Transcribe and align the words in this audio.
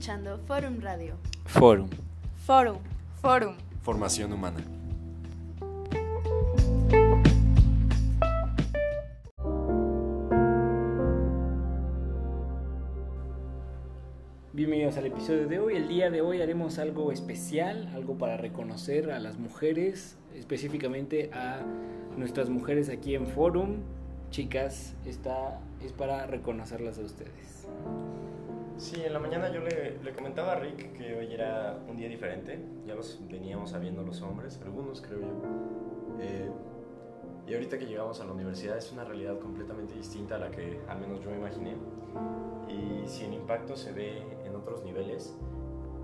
escuchando 0.00 0.38
Forum 0.46 0.80
Radio. 0.80 1.14
Forum. 1.44 1.90
Forum. 2.46 2.78
Forum. 3.20 3.54
Formación 3.82 4.32
humana. 4.32 4.64
Bienvenidos 14.54 14.96
al 14.96 15.04
episodio 15.04 15.46
de 15.46 15.58
hoy. 15.58 15.76
El 15.76 15.88
día 15.88 16.08
de 16.08 16.22
hoy 16.22 16.40
haremos 16.40 16.78
algo 16.78 17.12
especial, 17.12 17.90
algo 17.94 18.16
para 18.16 18.38
reconocer 18.38 19.10
a 19.10 19.18
las 19.18 19.36
mujeres, 19.36 20.16
específicamente 20.34 21.28
a 21.34 21.60
nuestras 22.16 22.48
mujeres 22.48 22.88
aquí 22.88 23.14
en 23.14 23.26
Forum. 23.26 23.80
Chicas, 24.30 24.94
esta 25.04 25.60
es 25.84 25.92
para 25.92 26.26
reconocerlas 26.26 26.96
a 26.96 27.02
ustedes. 27.02 27.68
Sí, 28.80 29.02
en 29.04 29.12
la 29.12 29.18
mañana 29.18 29.52
yo 29.52 29.60
le, 29.60 29.98
le, 30.02 30.12
comentaba 30.14 30.52
a 30.52 30.54
Rick 30.54 30.94
que 30.94 31.14
hoy 31.14 31.34
era 31.34 31.78
un 31.86 31.98
día 31.98 32.08
diferente. 32.08 32.58
Ya 32.86 32.94
los 32.94 33.20
veníamos 33.28 33.72
sabiendo 33.72 34.02
los 34.02 34.22
hombres, 34.22 34.58
algunos 34.64 35.02
creo 35.02 35.20
yo. 35.20 35.42
Eh, 36.18 36.50
y 37.46 37.52
ahorita 37.52 37.78
que 37.78 37.84
llegamos 37.84 38.22
a 38.22 38.24
la 38.24 38.32
universidad 38.32 38.78
es 38.78 38.90
una 38.90 39.04
realidad 39.04 39.38
completamente 39.38 39.94
distinta 39.94 40.36
a 40.36 40.38
la 40.38 40.50
que 40.50 40.80
al 40.88 40.98
menos 40.98 41.20
yo 41.22 41.30
me 41.30 41.36
imaginé. 41.36 41.76
Y 42.68 43.06
si 43.06 43.26
el 43.26 43.34
impacto 43.34 43.76
se 43.76 43.92
ve 43.92 44.22
en 44.46 44.56
otros 44.56 44.82
niveles, 44.82 45.36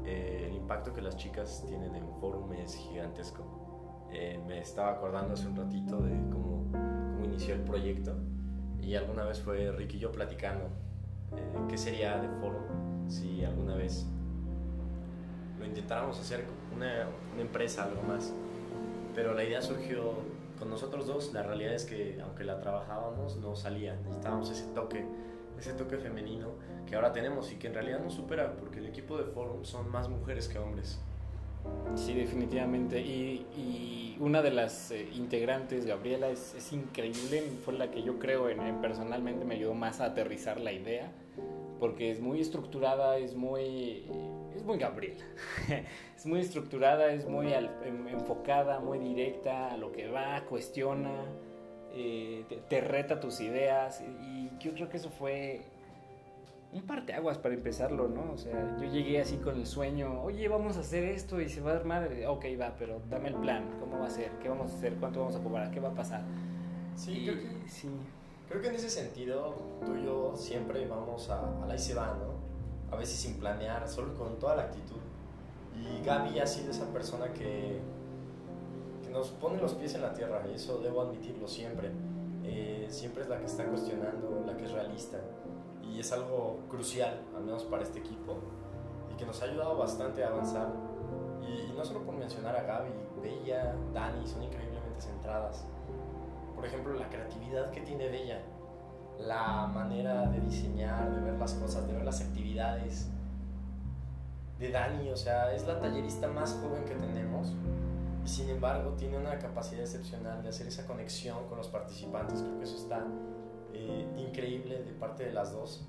eh, 0.04 0.44
el 0.46 0.54
impacto 0.54 0.92
que 0.92 1.00
las 1.00 1.16
chicas 1.16 1.64
tienen 1.66 1.94
en 1.94 2.06
Forum 2.20 2.52
es 2.52 2.74
gigantesco. 2.74 4.06
Eh, 4.12 4.38
me 4.46 4.60
estaba 4.60 4.90
acordando 4.90 5.32
hace 5.32 5.48
un 5.48 5.56
ratito 5.56 5.96
de 6.02 6.10
cómo, 6.30 6.70
cómo, 6.70 7.24
inició 7.24 7.54
el 7.54 7.62
proyecto 7.62 8.14
y 8.82 8.96
alguna 8.96 9.24
vez 9.24 9.40
fue 9.40 9.72
Rick 9.72 9.94
y 9.94 9.98
yo 9.98 10.12
platicando 10.12 10.85
eh, 11.36 11.66
qué 11.68 11.78
sería 11.78 12.16
de 12.18 12.28
Forum 12.40 13.08
si 13.08 13.44
alguna 13.44 13.76
vez 13.76 14.06
lo 15.58 15.64
intentáramos 15.64 16.18
hacer 16.18 16.44
una, 16.74 17.06
una 17.32 17.42
empresa, 17.42 17.84
algo 17.84 18.02
más. 18.02 18.32
Pero 19.14 19.32
la 19.32 19.44
idea 19.44 19.62
surgió 19.62 20.14
con 20.58 20.70
nosotros 20.70 21.06
dos, 21.06 21.32
la 21.32 21.42
realidad 21.42 21.74
es 21.74 21.84
que 21.84 22.20
aunque 22.22 22.44
la 22.44 22.60
trabajábamos, 22.60 23.36
no 23.36 23.54
salía. 23.56 23.94
Necesitábamos 23.96 24.50
ese 24.50 24.66
toque, 24.74 25.04
ese 25.58 25.72
toque 25.72 25.98
femenino 25.98 26.50
que 26.86 26.94
ahora 26.94 27.12
tenemos 27.12 27.52
y 27.52 27.56
que 27.56 27.66
en 27.68 27.74
realidad 27.74 28.00
nos 28.00 28.14
supera, 28.14 28.56
porque 28.56 28.78
el 28.78 28.86
equipo 28.86 29.18
de 29.18 29.24
Forum 29.24 29.64
son 29.64 29.90
más 29.90 30.08
mujeres 30.08 30.48
que 30.48 30.58
hombres. 30.58 31.00
Sí, 31.94 32.14
definitivamente. 32.14 33.00
Y, 33.00 34.16
una 34.18 34.40
de 34.40 34.50
las 34.50 34.92
eh, 34.92 35.10
integrantes, 35.14 35.84
Gabriela, 35.84 36.30
es, 36.30 36.72
increíble. 36.72 37.42
Fue 37.64 37.74
la 37.74 37.90
que 37.90 38.02
yo 38.02 38.18
creo 38.18 38.48
en, 38.48 38.60
en, 38.60 38.80
personalmente 38.80 39.44
me 39.44 39.56
ayudó 39.56 39.74
más 39.74 40.00
a 40.00 40.06
aterrizar 40.06 40.58
la 40.58 40.72
idea, 40.72 41.12
porque 41.78 42.10
es 42.10 42.20
muy 42.20 42.40
estructurada, 42.40 43.18
es 43.18 43.34
muy, 43.34 44.06
es 44.54 44.64
muy 44.64 44.78
Gabriela. 44.78 45.24
es 46.16 46.24
muy 46.24 46.40
estructurada, 46.40 47.12
es 47.12 47.28
muy 47.28 47.52
enfocada, 47.52 48.80
muy 48.80 48.98
directa 48.98 49.72
a 49.72 49.76
lo 49.76 49.92
que 49.92 50.08
va, 50.08 50.42
cuestiona, 50.48 51.26
eh, 51.92 52.44
te, 52.68 52.80
reta 52.80 53.20
tus 53.20 53.40
ideas. 53.40 54.02
Y 54.22 54.50
yo 54.58 54.72
creo 54.72 54.88
que 54.88 54.96
eso 54.96 55.10
fue 55.10 55.60
un 56.72 56.82
parteaguas 56.82 57.38
para 57.38 57.54
empezarlo, 57.54 58.08
¿no? 58.08 58.32
O 58.32 58.38
sea, 58.38 58.76
yo 58.78 58.86
llegué 58.90 59.20
así 59.20 59.36
con 59.36 59.56
el 59.56 59.66
sueño, 59.66 60.22
oye, 60.22 60.46
vamos 60.48 60.76
a 60.76 60.80
hacer 60.80 61.04
esto 61.04 61.40
y 61.40 61.48
se 61.48 61.60
va 61.60 61.72
a 61.72 61.76
armar, 61.76 62.10
ok, 62.28 62.44
va, 62.60 62.74
pero 62.78 63.00
dame 63.08 63.28
el 63.28 63.36
plan, 63.36 63.64
¿cómo 63.80 63.98
va 63.98 64.06
a 64.06 64.10
ser? 64.10 64.30
¿Qué 64.42 64.48
vamos 64.48 64.72
a 64.72 64.76
hacer? 64.76 64.94
¿Cuánto 64.96 65.20
vamos 65.20 65.36
a 65.36 65.42
cobrar? 65.42 65.70
¿Qué 65.70 65.80
va 65.80 65.90
a 65.90 65.94
pasar? 65.94 66.22
Sí, 66.94 67.12
y, 67.12 67.24
creo, 67.24 67.40
que, 67.40 67.68
sí. 67.68 67.88
creo 68.48 68.60
que 68.60 68.68
en 68.68 68.74
ese 68.74 68.90
sentido 68.90 69.54
tú 69.84 69.94
y 69.96 70.04
yo 70.04 70.34
siempre 70.36 70.86
vamos 70.86 71.30
a, 71.30 71.62
a 71.62 71.66
la 71.66 71.74
y 71.74 71.78
se 71.78 71.94
va, 71.94 72.06
¿no? 72.08 72.94
A 72.94 72.98
veces 72.98 73.16
sin 73.16 73.38
planear, 73.38 73.88
solo 73.88 74.14
con 74.14 74.38
toda 74.38 74.56
la 74.56 74.62
actitud. 74.62 75.00
Y 75.74 76.04
Gaby 76.04 76.38
ha 76.38 76.46
sido 76.46 76.70
esa 76.70 76.86
persona 76.92 77.32
que, 77.32 77.80
que 79.02 79.10
nos 79.10 79.28
pone 79.28 79.60
los 79.60 79.74
pies 79.74 79.94
en 79.94 80.02
la 80.02 80.12
tierra, 80.12 80.42
y 80.50 80.54
eso 80.54 80.78
debo 80.78 81.02
admitirlo 81.02 81.46
siempre. 81.46 81.90
Eh, 82.44 82.86
siempre 82.88 83.24
es 83.24 83.28
la 83.28 83.38
que 83.38 83.46
está 83.46 83.64
cuestionando, 83.66 84.44
la 84.46 84.56
que 84.56 84.64
es 84.64 84.70
realista 84.70 85.18
y 85.92 86.00
es 86.00 86.12
algo 86.12 86.60
crucial, 86.68 87.22
al 87.36 87.44
menos 87.44 87.64
para 87.64 87.82
este 87.82 87.98
equipo, 88.00 88.38
y 89.12 89.16
que 89.16 89.26
nos 89.26 89.40
ha 89.42 89.46
ayudado 89.46 89.76
bastante 89.76 90.24
a 90.24 90.28
avanzar. 90.28 90.68
Y, 91.42 91.72
no 91.72 91.84
solo 91.84 92.02
por 92.02 92.14
mencionar 92.14 92.56
a 92.56 92.62
Gaby, 92.62 92.90
Bella, 93.22 93.74
Dani, 93.92 94.26
son 94.26 94.42
increíblemente 94.42 95.00
centradas. 95.00 95.64
Por 96.54 96.64
ejemplo, 96.64 96.94
la 96.94 97.08
creatividad 97.08 97.70
que 97.70 97.82
tiene 97.82 98.08
Bella, 98.08 98.40
la 99.18 99.66
manera 99.66 100.26
de 100.26 100.40
diseñar, 100.40 101.14
de 101.14 101.20
ver 101.20 101.38
las 101.38 101.54
cosas, 101.54 101.86
de 101.86 101.92
ver 101.92 102.04
las 102.04 102.20
actividades 102.20 103.10
de 104.58 104.70
Dani, 104.70 105.10
o 105.10 105.16
sea, 105.16 105.54
es 105.54 105.66
la 105.66 105.78
tallerista 105.78 106.28
más 106.28 106.58
joven 106.62 106.84
que 106.84 106.94
tenemos 106.94 107.52
y 108.24 108.28
sin 108.28 108.48
embargo 108.48 108.90
tiene 108.92 109.18
una 109.18 109.38
capacidad 109.38 109.82
excepcional 109.82 110.42
de 110.42 110.48
hacer 110.48 110.66
esa 110.66 110.84
conexión 110.86 111.46
con 111.48 111.58
los 111.58 111.68
participantes, 111.68 112.40
creo 112.42 112.58
que 112.58 112.64
eso 112.64 112.76
está 112.76 113.04
eh, 113.76 114.06
increíble 114.16 114.82
de 114.82 114.92
parte 114.92 115.24
de 115.24 115.32
las 115.32 115.52
dos. 115.52 115.84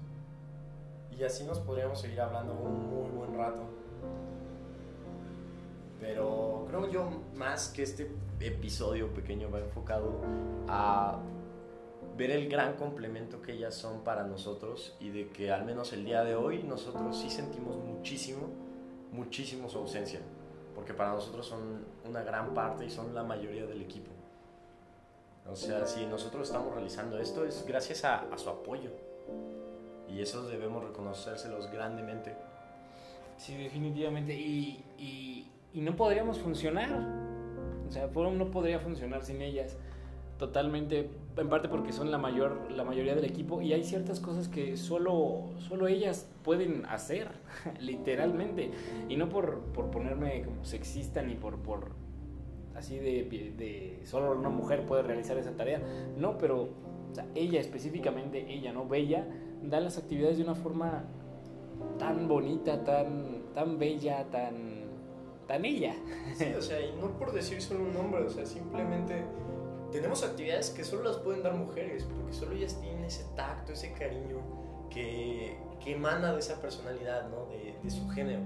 Y 1.18 1.24
así 1.24 1.44
nos 1.46 1.60
podríamos 1.60 2.00
seguir 2.00 2.22
hablando 2.22 2.54
un 2.54 2.90
muy 2.90 3.10
buen 3.10 3.38
rato. 3.38 3.64
Pero 6.00 6.66
creo 6.68 6.92
yo 6.92 7.10
más 7.36 7.70
que 7.70 7.84
este 7.84 8.12
episodio 8.40 9.12
pequeño 9.14 9.50
va 9.50 9.60
enfocado 9.60 10.22
a 10.68 11.20
ver 12.16 12.32
el 12.32 12.50
gran 12.50 12.76
complemento 12.76 13.42
que 13.42 13.54
ellas 13.54 13.74
son 13.74 14.04
para 14.04 14.24
nosotros 14.24 14.96
y 15.00 15.10
de 15.10 15.30
que 15.30 15.52
al 15.52 15.66
menos 15.66 15.94
el 15.94 16.06
día 16.06 16.24
de 16.24 16.36
hoy 16.36 16.64
nosotros 16.64 17.18
sí 17.18 17.30
sentimos 17.30 17.78
muchísimo, 17.78 18.50
muchísimo 19.12 19.70
su 19.70 19.80
ausencia. 19.80 20.20
Porque 20.76 20.94
para 20.94 21.14
nosotros 21.14 21.48
son 21.48 21.86
una 22.08 22.22
gran 22.22 22.54
parte 22.54 22.86
y 22.86 22.90
son 22.90 23.16
la 23.16 23.24
mayoría 23.24 23.66
del 23.66 23.82
equipo. 23.82 24.12
O 25.52 25.56
sea, 25.56 25.86
si 25.86 26.06
nosotros 26.06 26.48
estamos 26.48 26.74
realizando 26.74 27.18
esto 27.20 27.46
es 27.46 27.66
gracias 27.66 28.04
a, 28.04 28.20
a, 28.32 28.38
su 28.38 28.50
apoyo. 28.50 28.92
Y 30.08 30.22
eso 30.22 30.48
debemos 30.48 30.84
reconocérselos 30.84 31.72
grandemente. 31.72 32.36
Sí, 33.38 33.56
definitivamente. 33.56 34.34
Y, 34.34 34.84
y, 34.98 35.48
y, 35.74 35.82
no 35.82 35.96
podríamos 35.96 36.40
funcionar. 36.40 36.90
O 37.88 37.92
sea, 37.92 38.08
Forum 38.10 38.38
no 38.38 38.52
podría 38.52 38.80
funcionar 38.80 39.24
sin 39.24 39.42
ellas. 39.42 39.78
Totalmente, 40.38 41.10
en 41.36 41.50
parte 41.50 41.68
porque 41.68 41.92
son 41.92 42.12
la, 42.12 42.20
mayor, 42.20 42.72
la 42.72 42.84
mayoría 42.84 43.16
del 43.16 43.26
equipo 43.26 43.60
y 43.62 43.74
hay 43.74 43.84
ciertas 43.84 44.20
cosas 44.20 44.48
que 44.48 44.78
solo, 44.78 45.50
solo 45.58 45.88
ellas 45.88 46.30
pueden 46.44 46.86
hacer, 46.86 47.30
literalmente. 47.80 48.72
Y 49.10 49.16
no 49.16 49.30
por, 49.30 49.62
por 49.74 49.90
ponerme 49.90 50.44
como 50.44 50.64
sexista 50.64 51.24
ni 51.24 51.36
por, 51.36 51.58
por, 51.58 51.92
así 52.78 52.98
de, 52.98 53.24
de, 53.58 54.00
solo 54.06 54.38
una 54.38 54.50
mujer 54.50 54.86
puede 54.86 55.02
realizar 55.02 55.38
esa 55.38 55.52
tarea. 55.52 55.82
No, 56.16 56.38
pero 56.38 56.70
o 57.12 57.16
sea, 57.16 57.26
ella 57.36 57.60
específicamente, 57.60 58.46
ella, 58.52 58.72
¿no? 58.72 58.88
Bella, 58.88 59.28
da 59.64 59.80
las 59.80 59.98
actividades 59.98 60.38
de 60.38 60.44
una 60.44 60.56
forma 60.56 61.06
tan 61.98 62.28
bonita, 62.28 62.84
tan, 62.84 63.52
tan 63.54 63.80
bella, 63.80 64.26
tan, 64.30 64.86
tan 65.48 65.66
ella. 65.66 65.96
Sí, 66.36 66.46
o 66.58 66.62
sea, 66.62 66.80
y 66.80 66.94
no 67.00 67.18
por 67.18 67.34
decir 67.34 67.62
solo 67.62 67.84
un 67.84 67.94
nombre, 67.94 68.24
o 68.24 68.30
sea, 68.30 68.46
simplemente 68.46 69.24
tenemos 69.92 70.24
actividades 70.24 70.70
que 70.70 70.84
solo 70.84 71.04
las 71.04 71.18
pueden 71.18 71.42
dar 71.42 71.56
mujeres, 71.56 72.04
porque 72.04 72.34
solo 72.34 72.52
ellas 72.54 72.80
tienen 72.80 73.06
ese 73.06 73.26
tacto, 73.36 73.74
ese 73.74 73.94
cariño 73.94 74.38
que, 74.92 75.58
que 75.84 75.94
emana 75.94 76.34
de 76.34 76.40
esa 76.40 76.62
personalidad, 76.62 77.30
¿no? 77.30 77.46
De, 77.46 77.76
de 77.82 77.90
su 77.90 78.08
género. 78.10 78.42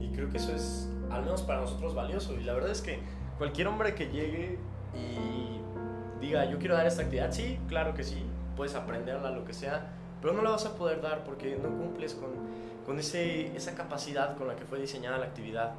Y 0.00 0.08
creo 0.12 0.30
que 0.30 0.38
eso 0.38 0.54
es, 0.54 0.88
al 1.10 1.24
menos 1.24 1.42
para 1.42 1.60
nosotros, 1.60 1.94
valioso. 1.94 2.38
Y 2.38 2.44
la 2.44 2.54
verdad 2.54 2.70
es 2.70 2.80
que 2.80 3.00
cualquier 3.38 3.68
hombre 3.68 3.94
que 3.94 4.08
llegue 4.08 4.58
y 4.94 5.60
diga, 6.20 6.44
yo 6.46 6.58
quiero 6.58 6.74
dar 6.74 6.86
esta 6.86 7.02
actividad, 7.02 7.32
sí, 7.32 7.58
claro 7.68 7.94
que 7.94 8.02
sí, 8.02 8.24
puedes 8.56 8.74
aprenderla, 8.74 9.30
lo 9.30 9.44
que 9.44 9.52
sea, 9.52 9.90
pero 10.20 10.32
no 10.32 10.42
la 10.42 10.50
vas 10.50 10.66
a 10.66 10.74
poder 10.74 11.00
dar 11.00 11.24
porque 11.24 11.56
no 11.56 11.68
cumples 11.68 12.14
con, 12.14 12.30
con 12.84 12.98
ese, 12.98 13.54
esa 13.56 13.74
capacidad 13.74 14.36
con 14.36 14.48
la 14.48 14.56
que 14.56 14.64
fue 14.64 14.78
diseñada 14.80 15.18
la 15.18 15.26
actividad. 15.26 15.74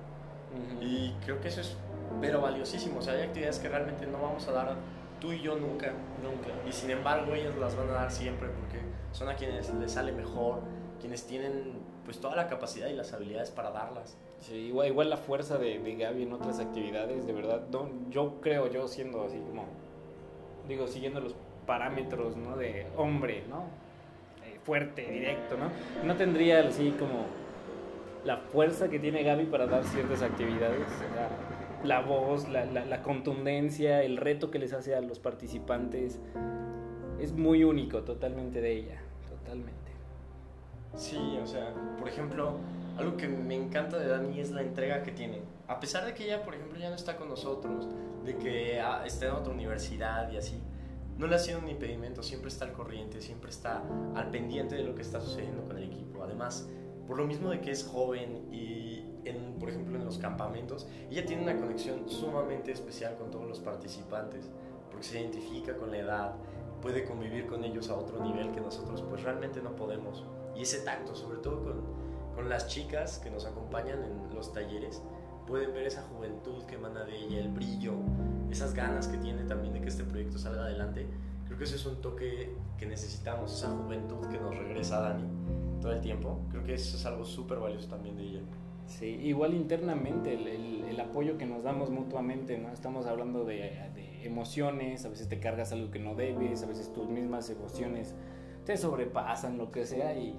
Uh 0.54 0.82
-huh. 0.82 0.86
Y 0.86 1.16
creo 1.26 1.42
que 1.42 1.48
eso 1.50 1.62
es, 1.62 1.76
pero 2.22 2.42
valiosísimo, 2.42 3.00
o 3.00 3.02
sea, 3.02 3.14
hay 3.14 3.24
actividades 3.24 3.60
que 3.60 3.70
realmente 3.70 4.06
no 4.08 4.22
vamos 4.22 4.48
a 4.48 4.52
dar 4.52 4.76
tú 5.20 5.32
y 5.34 5.42
yo 5.42 5.56
nunca, 5.56 5.92
nunca. 6.24 6.50
Y 6.68 6.72
sin 6.72 6.92
embargo 6.92 7.34
ellas 7.34 7.56
las 7.58 7.76
van 7.76 7.90
a 7.90 7.94
dar 7.94 8.12
siempre 8.12 8.48
porque 8.50 8.80
son 9.12 9.30
a 9.30 9.36
quienes 9.36 9.74
les 9.74 9.92
sale 9.92 10.12
mejor, 10.12 10.60
quienes 11.00 11.26
tienen 11.26 11.74
pues 12.08 12.20
toda 12.22 12.38
la 12.38 12.48
capacidad 12.48 12.88
y 12.88 12.94
las 12.94 13.12
habilidades 13.12 13.52
para 13.52 13.70
darlas. 13.70 14.18
Sí, 14.40 14.56
igual, 14.56 14.88
igual 14.88 15.10
la 15.10 15.18
fuerza 15.18 15.58
de, 15.58 15.78
Gaby 15.78 16.24
en 16.24 16.32
otras 16.32 16.58
actividades, 16.62 17.28
de 17.28 17.34
verdad, 17.34 17.68
no, 17.70 17.90
yo 18.10 18.40
creo, 18.40 18.72
yo 18.72 18.88
siendo 18.88 19.26
así 19.26 19.38
como, 19.40 19.66
digo, 20.70 20.88
siguiendo 20.88 21.20
los 21.20 21.36
parámetros, 21.66 22.38
¿no? 22.38 22.56
De 22.56 22.88
hombre, 22.96 23.44
¿no? 23.50 23.66
Eh, 24.46 24.58
fuerte, 24.64 25.06
directo, 25.12 25.58
¿no? 25.58 25.70
No 26.08 26.16
tendría 26.16 26.66
así 26.66 26.92
como 26.92 27.26
la 28.24 28.38
fuerza 28.38 28.88
que 28.88 29.00
tiene 29.00 29.24
Gaby 29.24 29.48
para 29.48 29.68
dar 29.68 29.84
ciertas 29.84 30.22
actividades, 30.22 30.88
la 31.84 32.00
voz, 32.00 32.48
la, 32.48 32.64
la, 32.64 32.86
la 32.86 33.04
contundencia, 33.04 34.02
el 34.02 34.16
reto 34.16 34.50
que 34.50 34.60
les 34.60 34.72
hace 34.72 34.96
a 34.96 35.02
los 35.02 35.20
participantes, 35.20 36.22
es 37.20 37.34
muy 37.34 37.66
único 37.66 38.04
totalmente 38.04 38.62
de 38.62 38.72
ella, 38.72 39.02
totalmente. 39.30 39.87
Sí, 40.96 41.18
o 41.42 41.46
sea, 41.46 41.74
por 41.98 42.08
ejemplo, 42.08 42.58
algo 42.98 43.18
que 43.18 43.28
me 43.28 43.56
encanta 43.56 43.98
de 43.98 44.08
Dani 44.08 44.40
es 44.40 44.52
la 44.52 44.62
entrega 44.62 45.04
que 45.04 45.12
tiene. 45.12 45.42
A 45.68 45.80
pesar 45.80 46.06
de 46.06 46.14
que 46.14 46.26
ella, 46.26 46.44
por 46.44 46.56
ejemplo, 46.56 46.80
ya 46.80 46.90
no 46.90 46.96
está 46.96 47.18
con 47.18 47.30
nosotros, 47.30 47.88
de 48.26 48.38
que 48.38 48.80
ah, 48.80 49.04
está 49.06 49.28
en 49.28 49.34
otra 49.34 49.54
universidad 49.54 50.32
y 50.32 50.38
así, 50.38 50.62
no 51.18 51.28
le 51.28 51.36
ha 51.36 51.40
sido 51.40 51.60
un 51.60 51.68
impedimento, 51.68 52.22
siempre 52.24 52.50
está 52.50 52.66
al 52.66 52.74
corriente, 52.74 53.22
siempre 53.22 53.50
está 53.50 53.82
al 54.16 54.30
pendiente 54.30 54.76
de 54.76 54.84
lo 54.84 54.96
que 54.96 55.02
está 55.02 55.20
sucediendo 55.20 55.64
con 55.64 55.78
el 55.78 55.84
equipo. 55.84 56.24
Además, 56.24 56.68
por 57.08 57.18
lo 57.18 57.26
mismo 57.26 57.50
de 57.50 57.62
que 57.62 57.72
es 57.72 57.86
joven 57.86 58.48
y, 58.52 59.04
en, 59.26 59.56
por 59.60 59.70
ejemplo, 59.70 59.98
en 59.98 60.06
los 60.06 60.18
campamentos, 60.18 60.88
ella 61.10 61.26
tiene 61.26 61.44
una 61.44 61.58
conexión 61.58 62.08
sumamente 62.10 62.72
especial 62.72 63.16
con 63.16 63.32
todos 63.32 63.48
los 63.48 63.60
participantes, 63.60 64.50
porque 64.90 65.06
se 65.06 65.20
identifica 65.20 65.76
con 65.76 65.92
la 65.92 65.98
edad, 65.98 66.36
puede 66.82 67.06
convivir 67.06 67.48
con 67.48 67.64
ellos 67.64 67.90
a 67.90 67.96
otro 67.96 68.24
nivel 68.24 68.52
que 68.52 68.62
nosotros 68.62 69.04
pues 69.10 69.24
realmente 69.24 69.62
no 69.62 69.76
podemos. 69.76 70.24
Y 70.58 70.64
ese 70.64 70.80
tacto, 70.80 71.16
sobre 71.16 71.38
todo 71.38 71.64
con, 71.64 71.82
con 72.36 72.50
las 72.50 72.68
chicas 72.68 73.20
que 73.20 73.30
nos 73.30 73.46
acompañan 73.46 74.04
en 74.04 74.34
los 74.34 74.54
talleres, 74.54 75.02
pueden 75.46 75.74
ver 75.74 75.88
esa 75.88 76.02
juventud 76.04 76.64
que 76.64 76.76
emana 76.76 77.04
de 77.06 77.16
ella, 77.16 77.40
el 77.40 77.50
brillo, 77.50 77.94
esas 78.52 78.74
ganas 78.74 79.08
que 79.08 79.18
tiene 79.18 79.44
también 79.44 79.74
de 79.74 79.82
que 79.82 79.88
este 79.88 80.04
proyecto 80.04 80.38
salga 80.38 80.64
adelante. 80.64 81.08
Creo 81.46 81.58
que 81.58 81.64
ese 81.64 81.76
es 81.76 81.86
un 81.86 82.02
toque 82.02 82.56
que 82.78 82.86
necesitamos, 82.86 83.54
esa 83.54 83.70
juventud 83.70 84.28
que 84.28 84.40
nos 84.40 84.56
regresa 84.56 84.98
a 84.98 85.10
Dani 85.10 85.24
todo 85.82 85.94
el 85.94 86.02
tiempo. 86.02 86.40
Creo 86.50 86.64
que 86.64 86.74
eso 86.74 86.98
es 86.98 87.06
algo 87.06 87.24
súper 87.24 87.60
valioso 87.60 87.88
también 87.88 88.18
de 88.18 88.24
ella. 88.24 88.42
Sí, 88.88 89.06
igual 89.06 89.54
internamente, 89.54 90.34
el, 90.34 90.86
el, 90.86 91.00
apoyo 91.00 91.38
que 91.38 91.46
nos 91.46 91.64
damos 91.64 91.90
mutuamente, 91.90 92.58
¿no? 92.58 92.72
Estamos 92.72 93.06
hablando 93.06 93.44
de, 93.44 93.90
de, 93.94 94.26
emociones, 94.26 95.06
a 95.06 95.10
veces 95.10 95.28
te 95.28 95.40
cargas 95.40 95.72
algo 95.74 95.92
que 95.92 96.00
no 96.00 96.16
debes, 96.16 96.64
a 96.64 96.68
veces 96.68 96.92
tus 96.94 97.08
mismas 97.08 97.50
emociones 97.50 98.16
te 98.68 98.76
sobrepasan, 98.76 99.58
lo 99.58 99.72
que 99.72 99.86
sea, 99.86 100.14
y, 100.14 100.36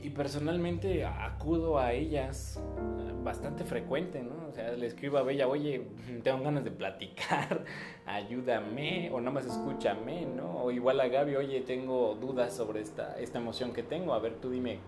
y 0.00 0.10
personalmente 0.10 1.04
acudo 1.04 1.80
a 1.80 1.92
ellas 1.92 2.62
bastante 3.24 3.64
frecuente, 3.64 4.22
¿no? 4.22 4.46
O 4.48 4.52
sea, 4.52 4.70
le 4.70 4.86
escribo 4.86 5.18
a 5.18 5.24
Bella, 5.24 5.48
oye, 5.48 5.88
tengo 6.22 6.44
ganas 6.44 6.62
de 6.62 6.70
platicar, 6.70 7.64
ayúdame, 8.06 9.10
o 9.12 9.18
nada 9.18 9.32
más 9.32 9.46
escúchame, 9.46 10.26
¿no? 10.26 10.62
O 10.62 10.70
igual 10.70 11.00
a 11.00 11.08
Gaby, 11.08 11.34
oye, 11.34 11.60
tengo 11.62 12.14
dudas 12.20 12.54
sobre 12.54 12.82
esta, 12.82 13.18
esta 13.18 13.40
emoción 13.40 13.72
que 13.72 13.82
tengo, 13.82 14.14
a 14.14 14.20
ver, 14.20 14.36
tú 14.36 14.50
dime 14.50 14.78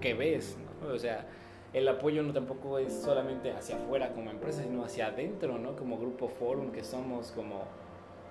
qué 0.00 0.14
ves, 0.14 0.58
¿no? 0.82 0.92
O 0.92 0.98
sea, 0.98 1.24
el 1.72 1.86
apoyo 1.86 2.24
no 2.24 2.32
tampoco 2.32 2.80
es 2.80 2.92
solamente 2.92 3.52
hacia 3.52 3.76
afuera 3.76 4.12
como 4.12 4.32
empresa, 4.32 4.64
sino 4.64 4.82
hacia 4.82 5.06
adentro, 5.06 5.56
¿no? 5.56 5.76
Como 5.76 5.96
grupo 5.98 6.28
forum 6.28 6.72
que 6.72 6.82
somos, 6.82 7.30
como, 7.30 7.62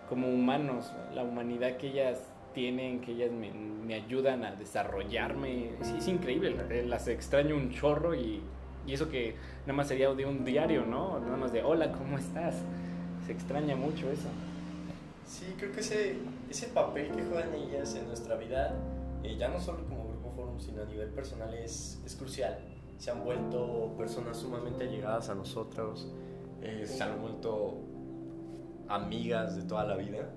como 0.09 0.27
humanos, 0.27 0.91
la 1.15 1.23
humanidad 1.23 1.77
que 1.77 1.87
ellas 1.87 2.33
tienen, 2.57 3.01
que 3.01 3.11
ellas 3.11 3.31
me, 3.31 3.51
me 3.51 3.93
ayudan 3.93 4.43
a 4.43 4.55
desarrollarme. 4.55 5.73
Sí, 5.83 5.93
es 5.99 6.07
increíble, 6.07 6.55
las 6.87 7.07
extraño 7.07 7.55
un 7.55 7.69
chorro 7.69 8.15
y, 8.15 8.41
y, 8.87 8.93
eso 8.93 9.09
que 9.09 9.35
nada 9.67 9.73
más 9.73 9.87
sería 9.87 10.11
de 10.11 10.25
un 10.25 10.43
diario, 10.43 10.83
¿no? 10.83 11.19
Nada 11.19 11.37
más 11.37 11.53
de 11.53 11.61
hola, 11.61 11.91
¿cómo 11.91 12.17
estás? 12.17 12.55
Se 13.27 13.31
extraña 13.31 13.75
mucho 13.75 14.09
eso. 14.09 14.27
Sí, 15.23 15.53
creo 15.55 15.71
que 15.71 15.81
ese, 15.81 16.17
ese 16.49 16.69
papel 16.69 17.11
que 17.11 17.21
juegan 17.25 17.53
ellas 17.53 17.93
en 17.93 18.07
nuestra 18.07 18.35
vida, 18.37 18.73
eh, 19.21 19.37
ya 19.37 19.49
no 19.49 19.59
solo 19.59 19.85
como 19.87 20.07
grupo 20.07 20.31
forum, 20.35 20.59
sino 20.59 20.81
a 20.81 20.85
nivel 20.85 21.09
personal, 21.09 21.53
es, 21.53 22.01
es 22.07 22.15
crucial. 22.15 22.57
Se 22.97 23.11
han 23.11 23.23
vuelto 23.23 23.93
personas 23.99 24.35
sumamente 24.35 24.85
allegadas 24.85 25.29
a 25.29 25.35
nosotros, 25.35 26.11
eh, 26.63 26.87
se 26.87 27.03
han 27.03 27.21
vuelto 27.21 27.77
amigas 28.87 29.55
de 29.55 29.61
toda 29.61 29.83
la 29.83 29.95
vida. 29.95 30.27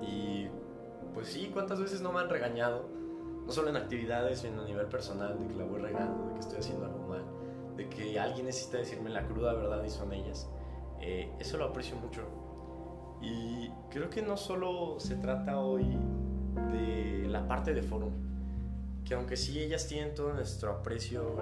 Y 0.00 0.46
pues 1.16 1.28
sí, 1.28 1.48
¿cuántas 1.50 1.80
veces 1.80 2.02
no 2.02 2.12
me 2.12 2.20
han 2.20 2.28
regañado? 2.28 2.90
No 3.46 3.50
solo 3.50 3.70
en 3.70 3.76
actividades, 3.76 4.40
sino 4.40 4.60
a 4.60 4.64
nivel 4.66 4.84
personal, 4.84 5.38
de 5.38 5.46
que 5.46 5.54
la 5.54 5.64
voy 5.64 5.80
regando, 5.80 6.26
de 6.28 6.34
que 6.34 6.40
estoy 6.40 6.58
haciendo 6.58 6.84
algo 6.84 7.08
mal, 7.08 7.24
de 7.74 7.88
que 7.88 8.20
alguien 8.20 8.44
necesita 8.44 8.76
decirme 8.76 9.08
la 9.08 9.26
cruda 9.26 9.54
verdad 9.54 9.82
y 9.82 9.88
son 9.88 10.12
ellas. 10.12 10.46
Eh, 11.00 11.32
eso 11.38 11.56
lo 11.56 11.64
aprecio 11.64 11.96
mucho. 11.96 12.20
Y 13.22 13.70
creo 13.88 14.10
que 14.10 14.20
no 14.20 14.36
solo 14.36 15.00
se 15.00 15.16
trata 15.16 15.58
hoy 15.58 15.96
de 16.70 17.26
la 17.30 17.48
parte 17.48 17.72
de 17.72 17.82
foro, 17.82 18.10
que 19.06 19.14
aunque 19.14 19.38
sí 19.38 19.58
ellas 19.58 19.88
tienen 19.88 20.14
todo 20.14 20.34
nuestro 20.34 20.70
aprecio, 20.70 21.34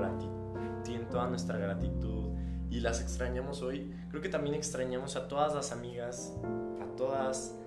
tienen 0.85 1.09
toda 1.09 1.27
nuestra 1.27 1.59
gratitud 1.59 2.31
y 2.71 2.79
las 2.79 3.01
extrañamos 3.01 3.61
hoy, 3.61 3.93
creo 4.09 4.23
que 4.23 4.29
también 4.29 4.55
extrañamos 4.55 5.17
a 5.17 5.27
todas 5.27 5.53
las 5.53 5.73
amigas, 5.73 6.33
a 6.81 6.97
todas 6.97 7.59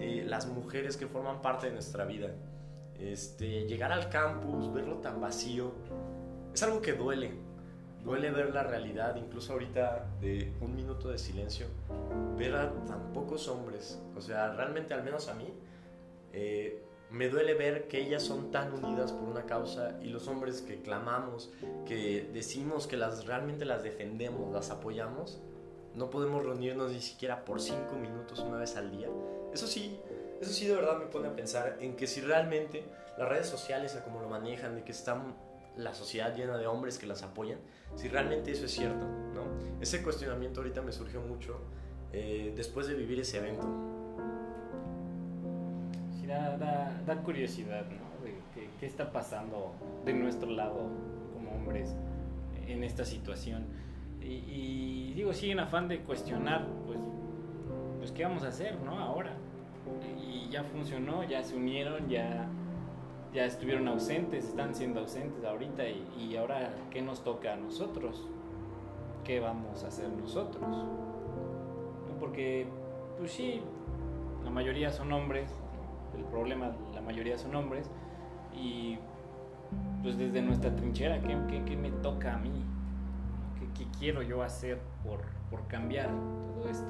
eh, 0.00 0.24
las 0.26 0.46
mujeres 0.46 0.96
que 0.96 1.06
forman 1.06 1.42
parte 1.42 1.66
de 1.66 1.72
nuestra 1.72 2.04
vida. 2.04 2.28
Este, 2.98 3.66
llegar 3.66 3.92
al 3.92 4.08
campus, 4.08 4.72
verlo 4.72 4.96
tan 4.96 5.20
vacío, 5.20 5.72
es 6.52 6.62
algo 6.62 6.80
que 6.80 6.94
duele. 6.94 7.32
Duele 8.02 8.30
ver 8.30 8.54
la 8.54 8.62
realidad, 8.62 9.16
incluso 9.16 9.52
ahorita 9.52 10.06
de 10.20 10.52
un 10.60 10.74
minuto 10.74 11.08
de 11.08 11.18
silencio, 11.18 11.66
ver 12.36 12.54
a 12.54 12.72
tan 12.86 13.12
pocos 13.12 13.48
hombres. 13.48 14.00
O 14.16 14.20
sea, 14.20 14.52
realmente 14.52 14.94
al 14.94 15.02
menos 15.04 15.28
a 15.28 15.34
mí, 15.34 15.52
eh, 16.32 16.82
me 17.10 17.28
duele 17.28 17.54
ver 17.54 17.88
que 17.88 18.00
ellas 18.00 18.22
son 18.22 18.50
tan 18.50 18.72
unidas 18.72 19.12
por 19.12 19.28
una 19.28 19.46
causa 19.46 19.98
y 20.02 20.08
los 20.08 20.28
hombres 20.28 20.60
que 20.60 20.82
clamamos, 20.82 21.50
que 21.86 22.28
decimos 22.32 22.86
que 22.86 22.96
las 22.96 23.26
realmente 23.26 23.64
las 23.64 23.82
defendemos, 23.82 24.52
las 24.52 24.70
apoyamos, 24.70 25.40
no 25.94 26.10
podemos 26.10 26.44
reunirnos 26.44 26.92
ni 26.92 27.00
siquiera 27.00 27.44
por 27.44 27.60
cinco 27.60 27.96
minutos 27.96 28.40
una 28.40 28.58
vez 28.58 28.76
al 28.76 28.90
día. 28.90 29.08
Eso 29.52 29.66
sí, 29.66 29.98
eso 30.40 30.52
sí 30.52 30.66
de 30.66 30.74
verdad 30.74 30.98
me 30.98 31.06
pone 31.06 31.28
a 31.28 31.34
pensar 31.34 31.78
en 31.80 31.96
que 31.96 32.06
si 32.06 32.20
realmente 32.20 32.84
las 33.16 33.28
redes 33.28 33.46
sociales, 33.46 33.96
a 33.96 34.04
como 34.04 34.20
lo 34.20 34.28
manejan, 34.28 34.76
de 34.76 34.84
que 34.84 34.92
está 34.92 35.20
la 35.76 35.94
sociedad 35.94 36.34
llena 36.34 36.56
de 36.56 36.66
hombres 36.66 36.98
que 36.98 37.06
las 37.06 37.22
apoyan, 37.22 37.58
si 37.96 38.08
realmente 38.08 38.50
eso 38.52 38.66
es 38.66 38.72
cierto, 38.72 39.06
¿no? 39.06 39.44
Ese 39.80 40.02
cuestionamiento 40.02 40.60
ahorita 40.60 40.82
me 40.82 40.92
surgió 40.92 41.20
mucho 41.20 41.60
eh, 42.12 42.52
después 42.56 42.86
de 42.86 42.94
vivir 42.94 43.20
ese 43.20 43.38
evento. 43.38 43.66
Sí, 46.18 46.26
da, 46.26 46.56
da, 46.56 47.02
da 47.06 47.22
curiosidad, 47.22 47.84
¿no? 47.86 48.24
De 48.24 48.68
qué 48.78 48.86
está 48.86 49.10
pasando 49.12 49.72
de 50.04 50.12
nuestro 50.12 50.50
lado 50.50 50.88
como 51.34 51.52
hombres 51.52 51.94
en 52.66 52.84
esta 52.84 53.04
situación. 53.04 53.64
Y, 54.20 54.44
y, 54.46 55.12
digo, 55.14 55.32
sí, 55.32 55.50
en 55.50 55.60
afán 55.60 55.88
de 55.88 56.00
cuestionar, 56.00 56.66
pues, 56.86 56.98
pues, 57.98 58.12
¿qué 58.12 58.24
vamos 58.24 58.44
a 58.44 58.48
hacer, 58.48 58.78
no? 58.84 58.98
Ahora. 58.98 59.32
Y 60.18 60.48
ya 60.50 60.64
funcionó, 60.64 61.24
ya 61.24 61.42
se 61.42 61.56
unieron, 61.56 62.08
ya, 62.08 62.46
ya 63.32 63.44
estuvieron 63.44 63.88
ausentes, 63.88 64.44
están 64.44 64.74
siendo 64.74 65.00
ausentes 65.00 65.44
ahorita. 65.44 65.84
Y, 65.86 66.36
ahora, 66.36 66.70
¿qué 66.90 67.02
nos 67.02 67.22
toca 67.22 67.54
a 67.54 67.56
nosotros? 67.56 68.26
¿Qué 69.24 69.40
vamos 69.40 69.84
a 69.84 69.88
hacer 69.88 70.08
nosotros? 70.08 70.62
¿No? 70.68 70.86
Porque, 72.20 72.66
pues 73.18 73.32
sí, 73.32 73.60
la 74.44 74.50
mayoría 74.50 74.90
son 74.90 75.12
hombres, 75.12 75.50
el 76.16 76.24
problema, 76.24 76.72
la 76.94 77.00
mayoría 77.00 77.38
son 77.38 77.54
hombres. 77.54 77.90
Y 78.54 78.98
pues 80.02 80.16
desde 80.18 80.42
nuestra 80.42 80.74
trinchera, 80.74 81.20
¿qué, 81.20 81.36
qué, 81.48 81.64
qué 81.64 81.76
me 81.76 81.90
toca 81.90 82.34
a 82.34 82.38
mí? 82.38 82.64
¿Qué, 83.58 83.84
qué 83.84 83.90
quiero 83.98 84.22
yo 84.22 84.42
hacer 84.42 84.80
por, 85.04 85.20
por, 85.50 85.66
cambiar 85.68 86.08
todo 86.54 86.68
esto? 86.68 86.86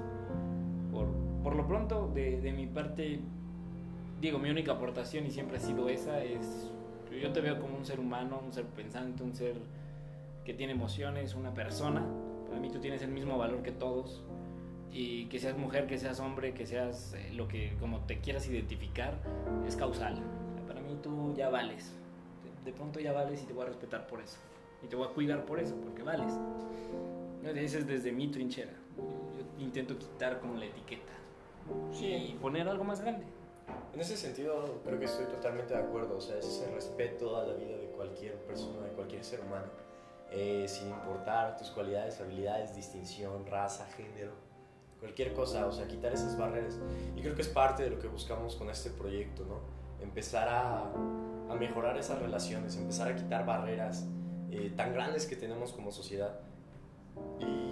Por, 0.93 1.09
por 1.43 1.55
lo 1.55 1.67
pronto, 1.67 2.11
de, 2.15 2.41
de, 2.41 2.53
mi 2.53 2.67
parte, 2.67 3.21
digo, 4.21 4.39
mi 4.39 4.51
única 4.51 4.73
aportación 4.73 5.27
y 5.27 5.31
siempre 5.31 5.59
ha 5.59 5.61
sido 5.61 5.89
esa, 5.89 6.23
es, 6.23 6.71
yo 7.21 7.33
te 7.33 7.41
veo 7.41 7.61
como 7.61 7.77
un 7.77 7.85
ser 7.85 8.01
humano, 8.01 8.41
un 8.45 8.53
ser 8.53 8.65
pensante, 8.65 9.23
un 9.23 9.35
ser 9.35 9.57
que 10.45 10.55
tiene 10.55 10.73
emociones, 10.73 11.35
una 11.35 11.53
persona. 11.53 12.05
Para 12.47 12.61
mí 12.61 12.71
tú 12.71 12.79
tienes 12.79 13.03
el 13.03 13.11
mismo 13.11 13.37
valor 13.37 13.63
que 13.63 13.73
todos. 13.73 14.23
Y 14.91 15.27
que 15.27 15.39
seas 15.39 15.59
mujer, 15.59 15.87
que 15.87 15.99
seas 15.99 16.19
hombre, 16.19 16.55
que 16.55 16.65
seas 16.65 17.13
eh, 17.13 17.31
lo 17.35 17.47
que, 17.47 17.77
como 17.79 17.99
te 18.07 18.21
quieras 18.21 18.49
identificar, 18.49 19.19
es 19.67 19.77
causal. 19.77 20.19
Para 20.67 20.81
mí 20.81 20.97
tú 21.03 21.35
ya 21.37 21.51
vales. 21.51 21.93
De, 22.65 22.73
pronto 22.73 22.99
ya 22.99 23.13
vales 23.13 23.43
y 23.43 23.47
te 23.47 23.53
voy 23.53 23.65
a 23.65 23.67
respetar 23.67 24.07
por 24.07 24.21
eso 24.21 24.39
y 24.83 24.87
te 24.87 24.97
voy 24.97 25.07
a 25.07 25.11
cuidar 25.11 25.45
por 25.45 25.61
eso, 25.61 25.75
porque 25.77 26.03
vales. 26.03 26.33
Ese 27.45 27.79
es 27.79 27.87
desde 27.87 28.13
mi 28.13 28.29
trinchera. 28.29 28.73
Intento 29.59 29.99
quitar 29.99 30.41
como 30.41 30.55
la 30.55 30.67
etiqueta 30.67 31.13
sí. 31.93 32.07
y 32.07 32.39
poner 32.41 32.69
algo 32.69 32.85
más 32.85 33.01
grande. 33.01 33.25
En 33.93 34.01
ese 34.01 34.17
sentido, 34.17 34.81
creo 34.85 34.99
que 34.99 35.07
estoy 35.07 35.27
totalmente 35.27 35.75
de 35.75 35.81
acuerdo. 35.81 36.17
O 36.17 36.21
sea, 36.21 36.39
es 36.39 36.47
ese 36.47 36.71
respeto 36.73 37.37
a 37.37 37.45
la 37.45 37.55
vida 37.55 37.77
de 37.77 37.87
cualquier 37.89 38.35
persona, 38.45 38.87
de 38.87 38.93
cualquier 38.93 39.25
ser 39.25 39.41
humano, 39.41 39.67
eh, 40.31 40.67
sin 40.69 40.89
importar 40.89 41.57
tus 41.57 41.71
cualidades, 41.71 42.21
habilidades, 42.21 42.75
distinción, 42.75 43.47
raza, 43.47 43.87
género, 43.87 44.33
cualquier 45.01 45.35
cosa. 45.35 45.67
O 45.67 45.73
sea, 45.73 45.87
quitar 45.87 46.13
esas 46.13 46.39
barreras. 46.39 46.79
Y 47.17 47.21
creo 47.21 47.35
que 47.35 47.43
es 47.43 47.49
parte 47.49 47.83
de 47.83 47.91
lo 47.91 47.99
que 47.99 48.09
buscamos 48.09 48.57
con 48.57 48.71
este 48.71 48.91
proyecto, 48.91 49.45
¿no? 49.45 49.61
Empezar 50.01 50.49
a, 50.49 50.85
a 51.49 51.55
mejorar 51.59 51.99
esas 51.99 52.21
relaciones, 52.21 52.77
empezar 52.77 53.09
a 53.09 53.17
quitar 53.17 53.45
barreras 53.45 54.07
eh, 54.51 54.73
tan 54.77 54.95
grandes 54.95 55.27
que 55.27 55.37
tenemos 55.37 55.73
como 55.73 55.91
sociedad. 55.91 56.41
Y, 57.41 57.68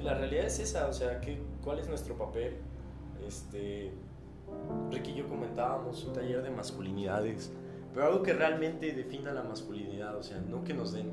y, 0.00 0.04
la 0.04 0.14
realidad 0.14 0.46
es 0.46 0.58
esa, 0.58 0.86
o 0.88 0.92
sea, 0.92 1.20
¿qué, 1.20 1.40
¿cuál 1.62 1.78
es 1.78 1.88
nuestro 1.88 2.16
papel? 2.16 2.56
Este, 3.26 3.92
Ricky 4.90 5.12
y 5.12 5.14
yo 5.16 5.28
comentábamos 5.28 6.04
un 6.04 6.12
taller 6.12 6.42
de 6.42 6.50
masculinidades, 6.50 7.52
pero 7.92 8.06
algo 8.06 8.22
que 8.22 8.32
realmente 8.32 8.92
defina 8.92 9.32
la 9.32 9.42
masculinidad, 9.42 10.16
o 10.16 10.22
sea, 10.22 10.38
no 10.38 10.64
que 10.64 10.74
nos 10.74 10.92
den 10.92 11.10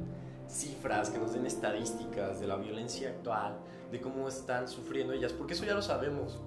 cifras, 0.47 1.09
que 1.09 1.17
nos 1.17 1.33
den 1.33 1.45
estadísticas 1.45 2.39
de 2.39 2.47
la 2.47 2.55
violencia 2.55 3.09
actual, 3.09 3.57
de 3.91 3.99
cómo 3.99 4.27
están 4.27 4.67
sufriendo 4.67 5.13
ellas, 5.13 5.33
porque 5.33 5.53
eso 5.53 5.65
ya 5.65 5.73
lo 5.73 5.81
sabemos. 5.81 6.39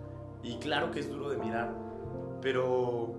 Y 0.43 0.57
claro 0.57 0.91
que 0.91 1.01
es 1.01 1.11
duro 1.11 1.29
de 1.29 1.37
mirar, 1.37 1.71
pero 2.41 3.15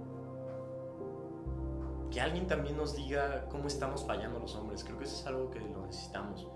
que 2.09 2.19
alguien 2.19 2.47
también 2.47 2.75
nos 2.75 2.95
diga 2.95 3.45
cómo 3.49 3.67
estamos 3.67 4.05
fallando 4.05 4.39
los 4.39 4.55
hombres, 4.55 4.83
creo 4.83 4.97
que 4.97 5.05
eso 5.05 5.15
es 5.15 5.25
algo 5.27 5.49
que 5.51 5.59
lo 5.59 5.85
necesitamos. 5.85 6.47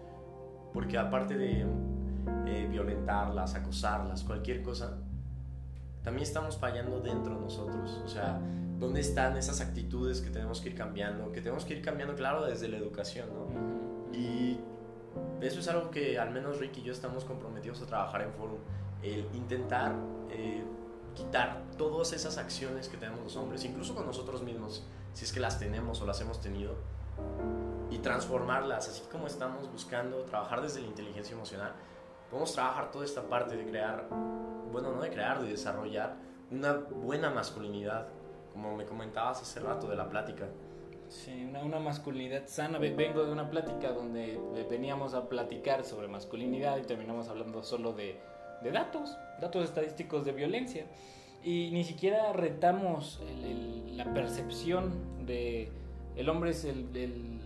Porque 0.74 0.98
aparte 0.98 1.38
de 1.38 1.66
eh, 2.46 2.68
violentarlas, 2.70 3.56
acosarlas, 3.56 4.24
cualquier 4.24 4.62
cosa, 4.62 4.98
también 6.04 6.24
estamos 6.24 6.58
fallando 6.58 7.00
dentro 7.00 7.36
de 7.36 7.42
nosotros. 7.42 8.00
O 8.06 8.08
sea, 8.08 8.40
¿dónde 8.80 9.02
están 9.02 9.38
esas 9.38 9.60
actitudes 9.60 10.22
que 10.22 10.30
tenemos 10.30 10.62
que 10.62 10.70
ir 10.70 10.76
cambiando? 10.76 11.32
Que 11.32 11.42
tenemos 11.42 11.66
que 11.66 11.74
ir 11.74 11.82
cambiando, 11.82 12.16
claro, 12.16 12.46
desde 12.46 12.68
la 12.68 12.78
educación, 12.78 13.30
¿no? 13.34 14.16
Y 14.16 14.60
eso 15.42 15.60
es 15.60 15.68
algo 15.68 15.90
que 15.90 16.20
al 16.20 16.32
menos 16.32 16.60
Ricky 16.60 16.82
y 16.82 16.84
yo 16.84 16.94
estamos 16.94 17.26
comprometidos 17.26 17.82
a 17.82 17.88
trabajar 17.88 18.22
en 18.22 18.32
Forum. 18.34 18.60
El 19.02 19.28
intentar 19.34 19.96
eh, 20.30 20.64
quitar 21.16 21.64
todas 21.78 22.14
esas 22.14 22.38
acciones 22.38 22.88
que 22.88 22.98
tenemos 22.98 23.24
los 23.24 23.36
hombres, 23.36 23.64
incluso 23.66 23.96
con 23.96 24.06
nosotros 24.06 24.44
mismos, 24.44 24.86
si 25.14 25.26
es 25.26 25.34
que 25.34 25.40
las 25.40 25.58
tenemos 25.58 26.02
o 26.02 26.06
las 26.06 26.22
hemos 26.22 26.40
tenido, 26.40 26.76
y 27.90 27.98
transformarlas, 28.00 28.90
así 28.90 29.04
como 29.12 29.28
estamos 29.28 29.72
buscando 29.72 30.24
trabajar 30.24 30.62
desde 30.62 30.82
la 30.82 30.88
inteligencia 30.88 31.34
emocional, 31.34 31.74
podemos 32.30 32.54
trabajar 32.54 32.92
toda 32.92 33.06
esta 33.06 33.22
parte 33.24 33.56
de 33.56 33.66
crear, 33.66 34.08
bueno, 34.72 34.92
no 34.92 35.02
de 35.02 35.10
crear, 35.10 35.42
de 35.42 35.50
desarrollar 35.50 36.16
una 36.52 36.74
buena 36.74 37.30
masculinidad, 37.30 38.08
como 38.54 38.76
me 38.76 38.86
comentabas 38.86 39.42
hace 39.42 39.60
rato 39.60 39.88
de 39.88 39.96
la 39.96 40.10
plática. 40.10 40.48
Sí, 41.10 41.46
una, 41.48 41.64
una, 41.64 41.80
masculinidad 41.80 42.48
sana. 42.48 42.80
Vengo 42.80 43.24
de 43.24 43.32
una 43.32 43.50
plática 43.50 43.92
donde 43.92 44.40
veníamos 44.70 45.14
a 45.14 45.30
platicar 45.30 45.84
sobre 45.84 46.08
masculinidad 46.08 46.78
y 46.78 46.82
terminamos 46.82 47.28
hablando 47.30 47.62
solo 47.64 47.94
de, 47.94 48.20
de 48.64 48.72
datos, 48.72 49.16
datos 49.40 49.64
estadísticos 49.64 50.26
de 50.26 50.32
violencia. 50.32 50.86
Y 51.44 51.70
ni 51.72 51.84
siquiera 51.84 52.34
retamos 52.34 53.22
la 53.96 54.12
percepción 54.14 55.26
de 55.28 55.72
el 56.16 56.30
hombre 56.30 56.52
es 56.52 56.66
el, 56.66 56.96
el, 56.96 57.40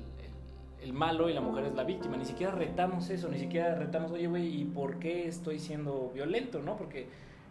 el, 0.81 0.93
malo 0.93 1.29
y 1.29 1.33
la 1.33 1.41
mujer 1.41 1.65
es 1.65 1.75
la 1.75 1.83
víctima. 1.83 2.17
Ni 2.17 2.25
siquiera 2.25 2.53
retamos 2.53 3.09
eso, 3.09 3.29
ni 3.29 3.39
siquiera 3.39 3.75
retamos, 3.75 4.11
oye, 4.11 4.27
güey, 4.27 4.61
¿y 4.61 4.65
por 4.65 4.99
qué 4.99 5.27
estoy 5.27 5.59
siendo 5.59 6.11
violento? 6.13 6.61
¿no? 6.61 6.77
Porque 6.77 7.07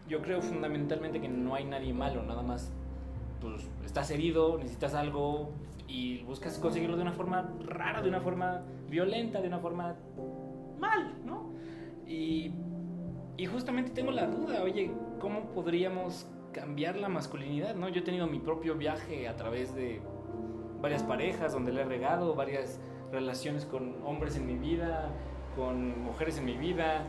yo 0.09 0.23
creo 0.23 0.41
fundamentalmente 0.41 1.21
que 1.21 1.29
no 1.29 1.55
hay 1.55 1.65
nadie 1.65 1.93
malo, 1.93 2.23
nada 2.23 2.43
más 2.43 2.73
pues 3.41 3.69
estás 3.85 4.11
herido, 4.11 4.59
necesitas 4.59 4.95
algo, 4.95 5.53
y 5.89 6.23
buscas 6.25 6.59
conseguirlo 6.59 6.97
de 6.97 7.03
una 7.03 7.13
forma 7.13 7.51
rara, 7.65 8.03
de 8.03 8.09
una 8.09 8.21
forma 8.21 8.63
violenta, 8.89 9.41
de 9.41 9.49
una 9.49 9.59
forma 9.59 9.97
mal, 10.79 11.15
¿no? 11.25 11.53
Y, 12.07 12.53
y 13.37 13.47
justamente 13.47 13.91
tengo 13.93 14.11
la 14.11 14.27
duda, 14.27 14.63
oye, 14.63 14.91
¿cómo 15.19 15.47
podríamos 15.55 16.27
cambiar 16.53 16.97
la 16.97 17.09
masculinidad, 17.09 17.75
¿no? 17.75 17.89
Yo 17.89 18.01
he 18.01 18.05
tenido 18.05 18.27
mi 18.27 18.39
propio 18.39 18.75
viaje 18.75 19.29
a 19.29 19.37
través 19.37 19.75
de 19.75 20.01
varias 20.81 21.03
parejas 21.03 21.53
donde 21.53 21.73
le 21.73 21.81
he 21.81 21.85
regado, 21.85 22.35
varias 22.35 22.81
relaciones 23.13 23.65
con 23.65 23.97
hombres 24.05 24.37
en 24.37 24.47
mi 24.47 24.57
vida, 24.57 25.11
con 25.57 26.03
mujeres 26.03 26.39
en 26.39 26.45
mi 26.45 26.57
vida. 26.57 27.05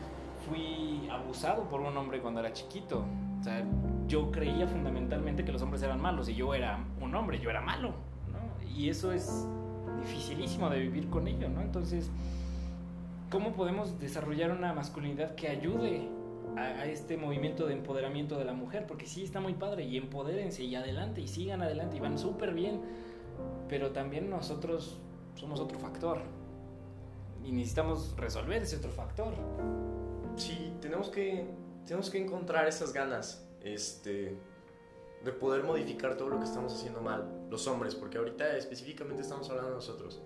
Fui 0.47 1.07
abusado 1.11 1.63
por 1.63 1.81
un 1.81 1.95
hombre 1.97 2.21
cuando 2.21 2.39
era 2.39 2.53
chiquito. 2.53 3.05
O 3.39 3.43
sea, 3.43 3.65
yo 4.07 4.31
creía 4.31 4.67
fundamentalmente 4.67 5.45
que 5.45 5.51
los 5.51 5.61
hombres 5.61 5.83
eran 5.83 6.01
malos 6.01 6.27
y 6.29 6.35
yo 6.35 6.53
era 6.53 6.79
un 7.01 7.13
hombre, 7.15 7.39
yo 7.39 7.49
era 7.49 7.61
malo 7.61 7.93
y 8.79 8.89
eso 8.89 9.11
es 9.11 9.45
dificilísimo 9.99 10.69
de 10.69 10.79
vivir 10.79 11.09
con 11.09 11.27
ello, 11.27 11.49
¿no? 11.49 11.61
Entonces, 11.61 12.09
¿cómo 13.29 13.51
podemos 13.51 13.99
desarrollar 13.99 14.51
una 14.51 14.73
masculinidad 14.73 15.35
que 15.35 15.49
ayude 15.49 16.07
a, 16.55 16.85
este 16.85 17.17
movimiento 17.17 17.67
de 17.67 17.73
empoderamiento 17.73 18.37
de 18.37 18.45
la 18.45 18.53
mujer? 18.53 18.85
Porque 18.87 19.05
sí 19.05 19.23
está 19.23 19.41
muy 19.41 19.53
padre 19.53 19.83
y 19.83 19.97
empodérense 19.97 20.63
y 20.63 20.75
adelante 20.75 21.19
y 21.19 21.27
sigan 21.27 21.61
adelante 21.61 21.97
y 21.97 21.99
van 21.99 22.17
súper 22.17 22.53
bien, 22.53 22.79
pero 23.67 23.91
también 23.91 24.29
nosotros 24.29 24.97
somos 25.39 25.59
otro 25.59 25.79
factor 25.79 26.19
y 27.43 27.51
necesitamos 27.51 28.13
resolver 28.17 28.61
ese 28.61 28.75
otro 28.75 28.91
factor. 28.91 29.33
Sí, 30.35 30.73
tenemos 30.81 31.09
que, 31.09 31.47
tenemos 31.85 32.09
que 32.09 32.21
encontrar 32.21 32.67
esas 32.67 32.93
ganas, 32.93 33.47
este 33.61 34.37
de 35.23 35.33
poder 35.33 35.63
modificar 35.63 36.15
todo 36.15 36.29
lo 36.29 36.37
que 36.39 36.45
estamos 36.45 36.73
haciendo 36.73 37.01
mal, 37.01 37.47
los 37.49 37.67
hombres, 37.67 37.93
porque 37.93 38.17
ahorita 38.17 38.55
específicamente 38.55 39.21
estamos 39.21 39.49
hablando 39.49 39.71
de 39.71 39.75
nosotros. 39.75 40.21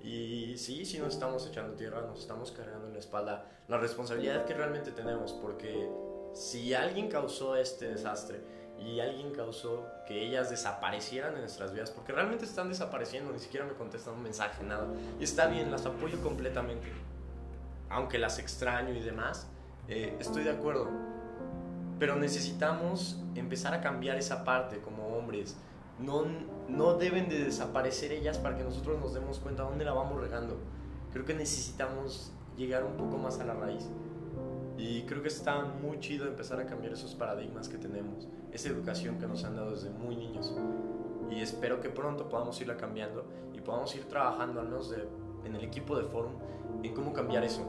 Y 0.00 0.56
sí, 0.58 0.84
sí 0.84 0.98
nos 0.98 1.14
estamos 1.14 1.44
echando 1.46 1.74
tierra, 1.74 2.02
nos 2.02 2.20
estamos 2.20 2.52
cargando 2.52 2.86
en 2.86 2.92
la 2.92 3.00
espalda 3.00 3.50
la 3.66 3.78
responsabilidad 3.78 4.44
que 4.44 4.54
realmente 4.54 4.92
tenemos, 4.92 5.32
porque 5.32 5.90
si 6.34 6.72
alguien 6.72 7.08
causó 7.08 7.56
este 7.56 7.88
desastre 7.88 8.40
y 8.80 9.00
alguien 9.00 9.32
causó 9.32 9.86
que 10.06 10.26
ellas 10.26 10.50
desaparecieran 10.50 11.34
en 11.34 11.40
nuestras 11.40 11.72
vidas, 11.72 11.90
porque 11.90 12.12
realmente 12.12 12.44
están 12.44 12.68
desapareciendo, 12.68 13.32
ni 13.32 13.38
siquiera 13.38 13.66
me 13.66 13.74
contestan 13.74 14.14
un 14.14 14.22
mensaje, 14.22 14.62
nada. 14.64 14.86
Y 15.18 15.24
está 15.24 15.46
bien, 15.46 15.70
las 15.70 15.84
apoyo 15.86 16.20
completamente, 16.22 16.86
aunque 17.90 18.18
las 18.18 18.38
extraño 18.38 18.94
y 18.94 19.00
demás, 19.00 19.48
eh, 19.88 20.16
estoy 20.20 20.44
de 20.44 20.50
acuerdo 20.50 20.88
pero 21.98 22.16
necesitamos 22.16 23.18
empezar 23.34 23.74
a 23.74 23.80
cambiar 23.80 24.16
esa 24.18 24.44
parte 24.44 24.78
como 24.78 25.16
hombres. 25.16 25.56
No, 25.98 26.24
no 26.68 26.94
deben 26.94 27.28
de 27.28 27.44
desaparecer 27.44 28.12
ellas 28.12 28.38
para 28.38 28.56
que 28.56 28.62
nosotros 28.62 29.00
nos 29.00 29.14
demos 29.14 29.38
cuenta 29.40 29.64
dónde 29.64 29.84
la 29.84 29.92
vamos 29.92 30.20
regando. 30.20 30.56
Creo 31.12 31.24
que 31.24 31.34
necesitamos 31.34 32.32
llegar 32.56 32.84
un 32.84 32.96
poco 32.96 33.18
más 33.18 33.40
a 33.40 33.44
la 33.44 33.54
raíz. 33.54 33.88
Y 34.78 35.02
creo 35.02 35.20
que 35.20 35.28
está 35.28 35.64
muy 35.64 35.98
chido 35.98 36.26
empezar 36.26 36.60
a 36.60 36.66
cambiar 36.66 36.92
esos 36.92 37.14
paradigmas 37.14 37.68
que 37.68 37.76
tenemos, 37.76 38.28
esa 38.52 38.68
educación 38.70 39.18
que 39.18 39.26
nos 39.26 39.44
han 39.44 39.56
dado 39.56 39.72
desde 39.72 39.90
muy 39.90 40.16
niños. 40.16 40.54
Y 41.30 41.42
espero 41.42 41.80
que 41.80 41.90
pronto 41.90 42.28
podamos 42.28 42.58
irla 42.60 42.76
cambiando 42.76 43.26
y 43.52 43.60
podamos 43.60 43.94
ir 43.96 44.04
trabajando, 44.04 44.60
al 44.60 44.68
menos 44.68 44.94
en 45.44 45.54
el 45.54 45.64
equipo 45.64 45.98
de 45.98 46.04
Forum, 46.04 46.32
en 46.82 46.94
cómo 46.94 47.12
cambiar 47.12 47.44
eso 47.44 47.66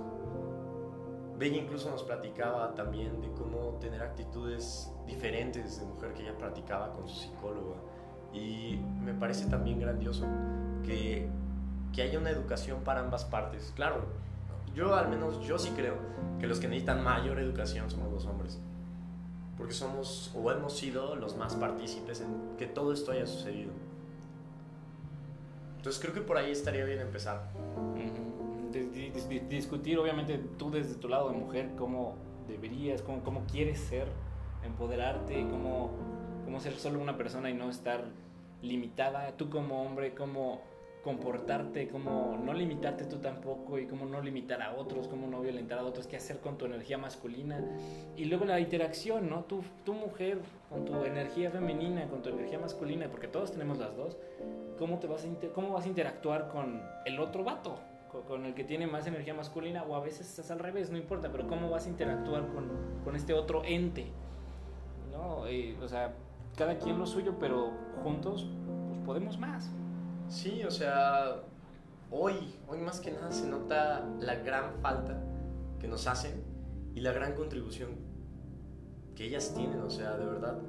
Bella 1.39 1.55
incluso 1.55 1.89
nos 1.89 2.03
platicaba 2.03 2.75
también 2.75 3.21
de 3.21 3.31
cómo 3.31 3.77
tener 3.79 4.03
actitudes 4.03 4.91
diferentes 5.07 5.79
de 5.79 5.85
mujer 5.85 6.13
que 6.13 6.23
ella 6.23 6.37
practicaba 6.37 6.91
con 6.91 7.07
su 7.07 7.15
psicóloga. 7.15 7.77
Y 8.33 8.77
me 9.01 9.13
parece 9.13 9.45
también 9.45 9.79
grandioso 9.79 10.25
que, 10.83 11.29
que 11.93 12.01
haya 12.01 12.19
una 12.19 12.29
educación 12.29 12.81
para 12.83 12.99
ambas 12.99 13.23
partes. 13.23 13.71
Claro, 13.73 14.01
yo 14.73 14.95
al 14.95 15.09
menos 15.09 15.39
yo 15.45 15.57
sí 15.59 15.71
creo 15.75 15.95
que 16.39 16.47
los 16.47 16.59
que 16.59 16.67
necesitan 16.67 17.03
mayor 17.03 17.39
educación 17.39 17.89
somos 17.89 18.11
los 18.11 18.25
hombres. 18.25 18.59
Porque 19.57 19.73
somos 19.73 20.31
o 20.35 20.51
hemos 20.51 20.77
sido 20.77 21.15
los 21.15 21.35
más 21.35 21.55
partícipes 21.55 22.21
en 22.21 22.57
que 22.57 22.65
todo 22.65 22.93
esto 22.93 23.11
haya 23.11 23.25
sucedido. 23.25 23.71
Entonces 25.77 26.01
creo 26.01 26.13
que 26.13 26.21
por 26.21 26.37
ahí 26.37 26.51
estaría 26.51 26.85
bien 26.85 26.99
empezar 26.99 27.49
discutir, 29.49 29.97
obviamente, 29.97 30.39
tú 30.57 30.71
desde 30.71 30.95
tu 30.95 31.07
lado 31.07 31.29
de 31.29 31.37
mujer, 31.37 31.71
cómo 31.77 32.15
deberías, 32.47 33.01
cómo, 33.01 33.23
cómo 33.23 33.45
quieres 33.45 33.79
ser, 33.79 34.07
empoderarte, 34.63 35.47
cómo, 35.49 35.91
cómo 36.45 36.59
ser 36.59 36.75
solo 36.75 36.99
una 36.99 37.17
persona 37.17 37.49
y 37.49 37.53
no 37.53 37.69
estar 37.69 38.05
limitada, 38.61 39.31
tú 39.37 39.49
como 39.49 39.83
hombre, 39.83 40.13
cómo 40.13 40.61
comportarte, 41.09 41.87
cómo 41.87 42.37
no 42.37 42.53
limitarte 42.53 43.05
tú 43.05 43.17
tampoco 43.17 43.79
y 43.79 43.87
cómo 43.87 44.05
no 44.05 44.21
limitar 44.21 44.61
a 44.61 44.75
otros, 44.75 45.07
cómo 45.07 45.25
no 45.25 45.41
violentar 45.41 45.79
a 45.79 45.83
otros, 45.83 46.05
qué 46.05 46.17
hacer 46.17 46.37
con 46.37 46.59
tu 46.59 46.65
energía 46.65 46.99
masculina 46.99 47.59
y 48.15 48.25
luego 48.25 48.45
la 48.45 48.59
interacción, 48.59 49.27
¿no? 49.27 49.43
Tu, 49.45 49.63
tu 49.83 49.93
mujer 49.95 50.37
con 50.69 50.85
tu 50.85 51.03
energía 51.05 51.49
femenina, 51.49 52.07
con 52.09 52.21
tu 52.21 52.29
energía 52.29 52.59
masculina, 52.59 53.07
porque 53.09 53.27
todos 53.27 53.51
tenemos 53.51 53.79
las 53.79 53.97
dos, 53.97 54.17
¿cómo, 54.77 54.99
te 54.99 55.07
vas, 55.07 55.25
a 55.25 55.47
cómo 55.51 55.73
vas 55.73 55.85
a 55.85 55.87
interactuar 55.87 56.49
con 56.49 56.79
el 57.05 57.19
otro 57.19 57.43
vato? 57.43 57.79
con 58.27 58.43
el 58.45 58.55
que 58.55 58.63
tiene 58.63 58.87
más 58.87 59.05
energía 59.05 59.35
masculina 59.35 59.83
o 59.83 59.95
a 59.95 59.99
veces 59.99 60.39
es 60.39 60.49
al 60.49 60.57
revés, 60.57 60.89
no 60.89 60.97
importa, 60.97 61.31
pero 61.31 61.47
cómo 61.47 61.69
vas 61.69 61.85
a 61.85 61.89
interactuar 61.89 62.47
con, 62.47 62.67
con 63.03 63.15
este 63.15 63.35
otro 63.35 63.63
ente, 63.63 64.07
¿no? 65.11 65.43
o 65.83 65.87
sea, 65.87 66.15
cada 66.57 66.79
quien 66.79 66.97
lo 66.97 67.05
suyo, 67.05 67.35
pero 67.39 67.71
juntos 68.03 68.47
pues 68.87 68.99
podemos 69.01 69.37
más. 69.37 69.71
Sí, 70.29 70.63
o 70.63 70.69
sea, 70.69 71.41
hoy, 72.11 72.55
hoy 72.67 72.79
más 72.81 72.99
que 72.99 73.09
nada 73.09 73.31
se 73.31 73.47
nota 73.47 74.05
la 74.19 74.35
gran 74.35 74.75
falta 74.79 75.19
que 75.79 75.87
nos 75.87 76.05
hacen 76.05 76.43
y 76.93 76.99
la 76.99 77.11
gran 77.11 77.33
contribución 77.33 77.89
que 79.15 79.25
ellas 79.25 79.53
tienen, 79.55 79.81
o 79.81 79.89
sea, 79.89 80.15
de 80.17 80.25
verdad, 80.25 80.59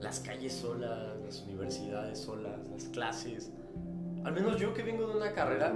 las 0.00 0.18
calles 0.18 0.52
solas, 0.52 1.16
las 1.24 1.42
universidades 1.42 2.18
solas, 2.18 2.58
las 2.72 2.84
clases. 2.86 3.52
Al 4.24 4.32
menos 4.32 4.60
yo 4.60 4.74
que 4.74 4.82
vengo 4.82 5.06
de 5.06 5.16
una 5.16 5.32
carrera 5.32 5.74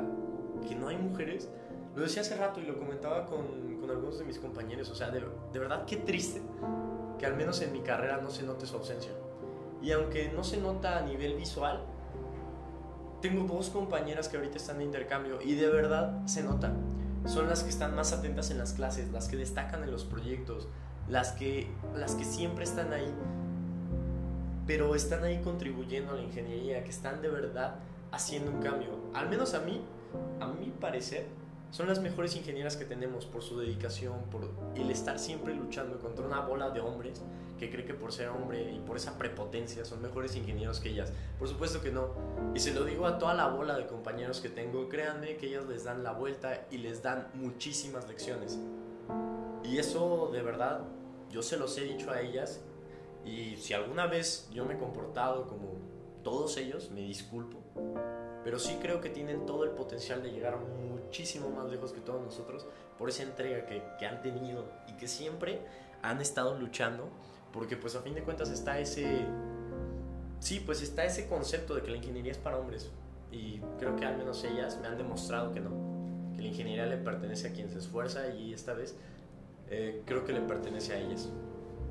que 0.69 0.75
no 0.75 0.89
hay 0.89 0.97
mujeres. 0.97 1.49
Lo 1.95 2.03
decía 2.03 2.23
hace 2.23 2.37
rato 2.37 2.61
y 2.61 2.65
lo 2.65 2.77
comentaba 2.77 3.25
con, 3.27 3.79
con 3.81 3.89
algunos 3.89 4.19
de 4.19 4.25
mis 4.25 4.41
compañeros. 4.41 4.91
O 4.91 4.97
sea, 4.97 5.11
de, 5.11 5.21
de, 5.53 5.59
verdad 5.59 5.85
qué 5.87 5.97
triste 5.97 6.43
que 7.19 7.25
al 7.25 7.37
menos 7.37 7.63
en 7.63 7.73
mi 7.73 7.81
carrera 7.81 8.19
no 8.19 8.31
se 8.31 8.43
note 8.43 8.67
su 8.67 8.77
ausencia. 8.77 9.13
Y 9.81 9.93
aunque 9.93 10.33
no 10.33 10.43
se 10.43 10.59
nota 10.59 10.99
a 10.99 11.03
nivel 11.03 11.37
visual, 11.37 11.81
tengo 13.20 13.44
dos 13.44 13.70
compañeras 13.70 14.28
que 14.28 14.37
ahorita 14.37 14.56
están 14.56 14.78
de 14.78 14.85
intercambio 14.85 15.40
y 15.42 15.54
de 15.54 15.68
verdad 15.68 16.25
se 16.26 16.42
nota. 16.42 16.73
Son 17.26 17.49
las 17.49 17.62
que 17.62 17.70
están 17.70 17.94
más 17.94 18.12
atentas 18.12 18.50
en 18.50 18.58
las 18.58 18.73
clases, 18.73 19.11
las 19.11 19.28
que 19.28 19.37
destacan 19.37 19.82
en 19.82 19.90
los 19.90 20.04
proyectos, 20.04 20.68
las 21.08 21.32
que, 21.32 21.68
las 21.94 22.14
que 22.14 22.25
siempre 22.25 22.64
están 22.64 22.92
ahí, 22.92 23.12
pero 24.66 24.94
están 24.94 25.25
ahí 25.25 25.40
contribuyendo 25.42 26.12
a 26.12 26.16
la 26.16 26.23
ingeniería, 26.23 26.85
que 26.85 26.90
están 26.90 27.23
de 27.23 27.28
verdad 27.28 27.76
haciendo 28.12 28.50
un 28.50 28.61
cambio. 28.61 28.90
Al 29.14 29.28
menos 29.28 29.54
a 29.54 29.61
mí, 29.61 29.82
a 30.40 30.46
mi 30.46 30.70
parecer, 30.70 31.26
son 31.70 31.88
las 31.88 32.00
mejores 32.00 32.37
ingenieras 32.37 32.76
que 32.76 32.85
tenemos 32.85 33.26
por 33.26 33.42
su 33.42 33.58
dedicación, 33.58 34.23
por 34.30 34.49
el 34.76 34.90
estar 34.90 35.18
siempre 35.18 35.54
luchando 35.54 35.99
contra 35.99 36.25
una 36.25 36.40
bola 36.40 36.70
de 36.70 36.80
hombres 36.80 37.23
que 37.59 37.71
cree 37.71 37.85
que 37.85 37.95
por 37.95 38.13
ser 38.13 38.29
hombre 38.29 38.73
y 38.73 38.81
por 38.81 38.97
esa 38.97 39.17
prepotencia 39.17 39.85
son 39.85 40.03
mejores 40.03 40.37
ingenieros 40.37 40.81
que 40.81 40.91
ellas. 40.91 41.13
Por 41.39 41.49
supuesto 41.49 41.81
que 41.81 41.91
no. 41.91 42.15
Y 42.55 42.61
se 42.61 42.73
lo 42.73 42.85
digo 42.85 43.07
a 43.07 43.19
toda 43.19 43.35
la 43.35 43.49
bola 43.49 43.77
de 43.77 43.87
compañeros 43.87 44.41
que 44.41 44.49
tengo, 44.49 44.89
créanme 44.89 45.37
que 45.37 45.47
ellas 45.47 45.67
les 45.67 45.85
dan 45.85 46.03
la 46.03 46.13
vuelta 46.13 46.67
y 46.71 46.79
les 46.79 47.03
dan 47.03 47.29
muchísimas 47.35 48.09
lecciones. 48.09 48.59
Y 49.65 49.79
eso 49.79 50.31
de 50.33 50.43
verdad, 50.43 50.83
yo 51.31 51.43
se 51.43 51.57
los 51.57 51.77
he 51.79 51.85
dicho 51.85 52.11
a 52.11 52.21
ellas 52.21 52.61
y 53.25 53.57
si 53.57 53.75
alguna 53.75 54.07
vez 54.07 54.49
yo 54.53 54.65
me 54.65 54.75
he 54.75 54.79
comportado 54.79 55.49
como 55.49 55.75
todos 56.23 56.57
ellos, 56.57 56.91
me 56.91 57.01
disculpo. 57.01 57.59
Pero 58.45 58.59
sí 58.59 58.79
creo 58.81 59.01
que 59.01 59.11
tienen 59.11 59.45
todo 59.47 59.65
el 59.65 59.71
potencial 59.71 60.23
de 60.23 60.31
llegar 60.31 60.59
muchísimo 60.59 61.51
más 61.51 61.69
lejos 61.69 61.93
que 61.93 62.01
todos 62.01 62.23
nosotros 62.23 62.67
por 62.97 63.09
esa 63.09 63.25
entrega 63.25 63.67
que, 63.67 63.83
que 63.99 64.07
han 64.07 64.23
tenido 64.23 64.65
y 64.87 64.93
que 64.93 65.09
siempre 65.09 65.61
han 66.03 66.21
estado 66.21 66.57
luchando 66.59 67.09
porque 67.53 67.76
pues 67.76 67.95
a 67.97 68.03
fin 68.03 68.15
de 68.15 68.23
cuentas 68.23 68.50
está 68.50 68.79
ese... 68.79 69.26
Sí, 70.38 70.62
pues 70.65 70.83
está 70.83 71.05
ese 71.05 71.29
concepto 71.29 71.75
de 71.75 71.83
que 71.83 71.91
la 71.91 71.97
ingeniería 71.97 72.33
es 72.33 72.38
para 72.38 72.59
hombres. 72.59 72.91
Y 73.33 73.59
creo 73.79 73.97
que 73.97 74.05
al 74.05 74.17
menos 74.17 74.45
ellas 74.45 74.79
me 74.81 74.88
han 74.88 74.97
demostrado 74.97 75.53
que 75.53 75.61
no. 75.61 75.71
Que 76.35 76.43
la 76.43 76.49
ingeniería 76.49 76.87
le 76.87 76.99
pertenece 76.99 77.49
a 77.49 77.53
quien 77.53 77.71
se 77.71 77.79
esfuerza 77.79 78.29
y 78.29 78.53
esta 78.53 78.75
vez 78.75 78.97
eh, 79.69 80.03
creo 80.05 80.25
que 80.25 80.33
le 80.33 80.41
pertenece 80.41 80.93
a 80.93 80.99
ellas. 80.99 81.31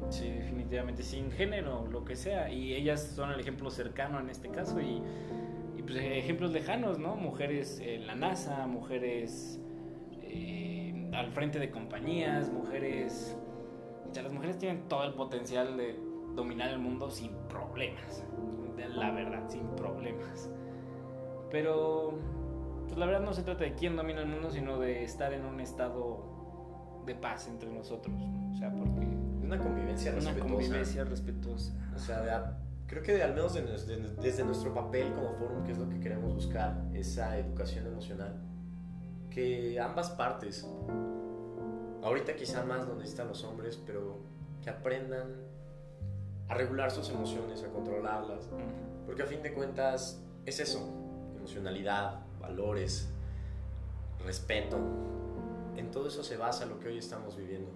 Sí, 0.09 0.29
definitivamente, 0.29 1.03
sin 1.03 1.31
género, 1.31 1.87
lo 1.91 2.05
que 2.05 2.15
sea. 2.15 2.51
Y 2.51 2.73
ellas 2.73 3.01
son 3.15 3.31
el 3.31 3.39
ejemplo 3.39 3.71
cercano 3.71 4.19
en 4.19 4.29
este 4.29 4.49
caso 4.49 4.79
y, 4.79 5.01
y 5.77 5.81
pues 5.81 5.97
ejemplos 5.97 6.51
lejanos, 6.51 6.99
¿no? 6.99 7.15
Mujeres 7.15 7.79
en 7.81 8.07
la 8.07 8.15
NASA, 8.15 8.67
mujeres 8.67 9.59
eh, 10.21 11.09
al 11.13 11.31
frente 11.31 11.59
de 11.59 11.71
compañías, 11.71 12.51
mujeres 12.51 13.35
las 14.21 14.31
mujeres 14.31 14.57
tienen 14.57 14.87
todo 14.87 15.03
el 15.03 15.13
potencial 15.13 15.77
de 15.77 15.99
dominar 16.35 16.69
el 16.69 16.79
mundo 16.79 17.09
sin 17.09 17.31
problemas. 17.49 18.23
La 18.95 19.11
verdad, 19.11 19.49
sin 19.49 19.67
problemas. 19.75 20.49
Pero, 21.51 22.13
pues 22.87 22.97
la 22.97 23.05
verdad 23.05 23.21
no 23.21 23.33
se 23.33 23.43
trata 23.43 23.63
de 23.63 23.73
quién 23.73 23.95
domina 23.95 24.21
el 24.21 24.27
mundo, 24.27 24.51
sino 24.51 24.79
de 24.79 25.03
estar 25.03 25.33
en 25.33 25.45
un 25.45 25.59
estado 25.59 27.03
de 27.05 27.15
paz 27.15 27.47
entre 27.47 27.69
nosotros. 27.71 28.15
O 28.53 28.57
sea, 28.57 28.71
porque... 28.73 29.07
Una 29.43 29.59
convivencia 29.59 30.11
una 30.11 30.19
respetuosa. 30.19 30.45
Una 30.45 30.55
convivencia 30.55 31.03
respetuosa. 31.03 31.73
O 31.95 31.99
sea, 31.99 32.57
creo 32.87 33.03
que 33.03 33.21
al 33.21 33.33
menos 33.33 33.53
desde 33.53 34.43
nuestro 34.43 34.73
papel 34.73 35.13
como 35.13 35.33
forum, 35.33 35.63
que 35.63 35.71
es 35.71 35.77
lo 35.77 35.87
que 35.89 35.99
queremos 35.99 36.33
buscar, 36.33 36.83
esa 36.93 37.37
educación 37.37 37.85
emocional, 37.87 38.41
que 39.29 39.79
ambas 39.79 40.09
partes 40.11 40.67
Ahorita 42.05 42.35
quizá 42.35 42.63
más 42.63 42.87
donde 42.87 43.03
están 43.03 43.27
los 43.27 43.43
hombres, 43.43 43.79
pero 43.83 44.19
que 44.63 44.69
aprendan 44.69 45.41
a 46.47 46.53
regular 46.53 46.91
sus 46.91 47.09
emociones, 47.09 47.63
a 47.63 47.69
controlarlas. 47.69 48.47
Porque 49.07 49.23
a 49.23 49.25
fin 49.25 49.41
de 49.41 49.51
cuentas 49.51 50.21
es 50.45 50.59
eso, 50.59 50.87
emocionalidad, 51.35 52.19
valores, 52.39 53.09
respeto. 54.23 54.77
En 55.77 55.89
todo 55.89 56.07
eso 56.07 56.23
se 56.23 56.37
basa 56.37 56.67
lo 56.67 56.79
que 56.79 56.89
hoy 56.89 56.99
estamos 56.99 57.35
viviendo. 57.35 57.71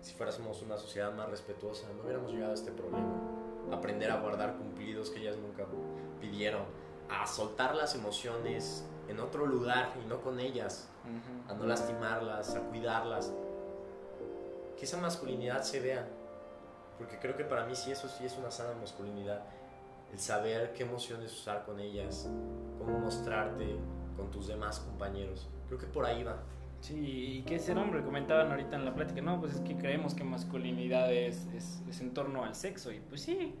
Si 0.00 0.14
fuéramos 0.14 0.60
una 0.62 0.76
sociedad 0.76 1.14
más 1.14 1.30
respetuosa, 1.30 1.86
no 1.96 2.02
hubiéramos 2.02 2.32
llegado 2.32 2.50
a 2.50 2.54
este 2.56 2.72
problema. 2.72 3.14
Aprender 3.70 4.10
a 4.10 4.20
guardar 4.20 4.56
cumplidos 4.56 5.10
que 5.10 5.20
ellas 5.20 5.36
nunca 5.36 5.64
pidieron, 6.20 6.64
a 7.08 7.24
soltar 7.24 7.76
las 7.76 7.94
emociones 7.94 8.84
en 9.06 9.20
otro 9.20 9.46
lugar 9.46 9.92
y 10.04 10.08
no 10.08 10.20
con 10.22 10.40
ellas, 10.40 10.88
a 11.48 11.54
no 11.54 11.66
lastimarlas, 11.66 12.56
a 12.56 12.60
cuidarlas 12.62 13.32
que 14.84 14.88
esa 14.88 14.98
masculinidad 14.98 15.62
se 15.62 15.80
vea. 15.80 16.06
Porque 16.98 17.18
creo 17.18 17.34
que 17.34 17.44
para 17.44 17.64
mí 17.64 17.74
sí 17.74 17.90
eso 17.90 18.06
sí 18.06 18.26
es 18.26 18.36
una 18.36 18.50
sana 18.50 18.74
masculinidad. 18.78 19.40
El 20.12 20.18
saber 20.18 20.74
qué 20.74 20.82
emociones 20.82 21.32
usar 21.32 21.64
con 21.64 21.80
ellas, 21.80 22.28
cómo 22.78 22.98
mostrarte 22.98 23.76
con 24.14 24.30
tus 24.30 24.46
demás 24.46 24.80
compañeros. 24.80 25.48
Creo 25.68 25.78
que 25.78 25.86
por 25.86 26.04
ahí 26.04 26.22
va. 26.22 26.36
Sí, 26.82 27.38
y 27.38 27.42
qué 27.44 27.56
es 27.56 27.62
ser 27.62 27.78
hombre, 27.78 28.04
comentaban 28.04 28.50
ahorita 28.50 28.76
en 28.76 28.84
la 28.84 28.94
plática, 28.94 29.22
no, 29.22 29.40
pues 29.40 29.54
es 29.54 29.60
que 29.62 29.74
creemos 29.74 30.14
que 30.14 30.22
masculinidad 30.22 31.10
es, 31.10 31.46
es, 31.54 32.00
en 32.02 32.12
torno 32.12 32.44
al 32.44 32.54
sexo, 32.54 32.92
y 32.92 33.00
pues 33.00 33.22
sí, 33.22 33.54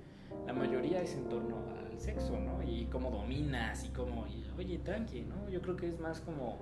la 0.46 0.52
mayoría 0.52 1.00
es 1.00 1.14
en 1.14 1.30
torno 1.30 1.56
al 1.70 1.98
sexo, 1.98 2.38
¿no? 2.38 2.62
Y 2.62 2.84
cómo 2.92 3.10
dominas 3.10 3.82
y 3.86 3.88
cómo, 3.88 4.26
oye, 4.58 4.78
tranqui, 4.78 5.22
¿no? 5.22 5.48
Yo 5.48 5.62
creo 5.62 5.74
que 5.74 5.88
es 5.88 5.98
más 5.98 6.20
como 6.20 6.58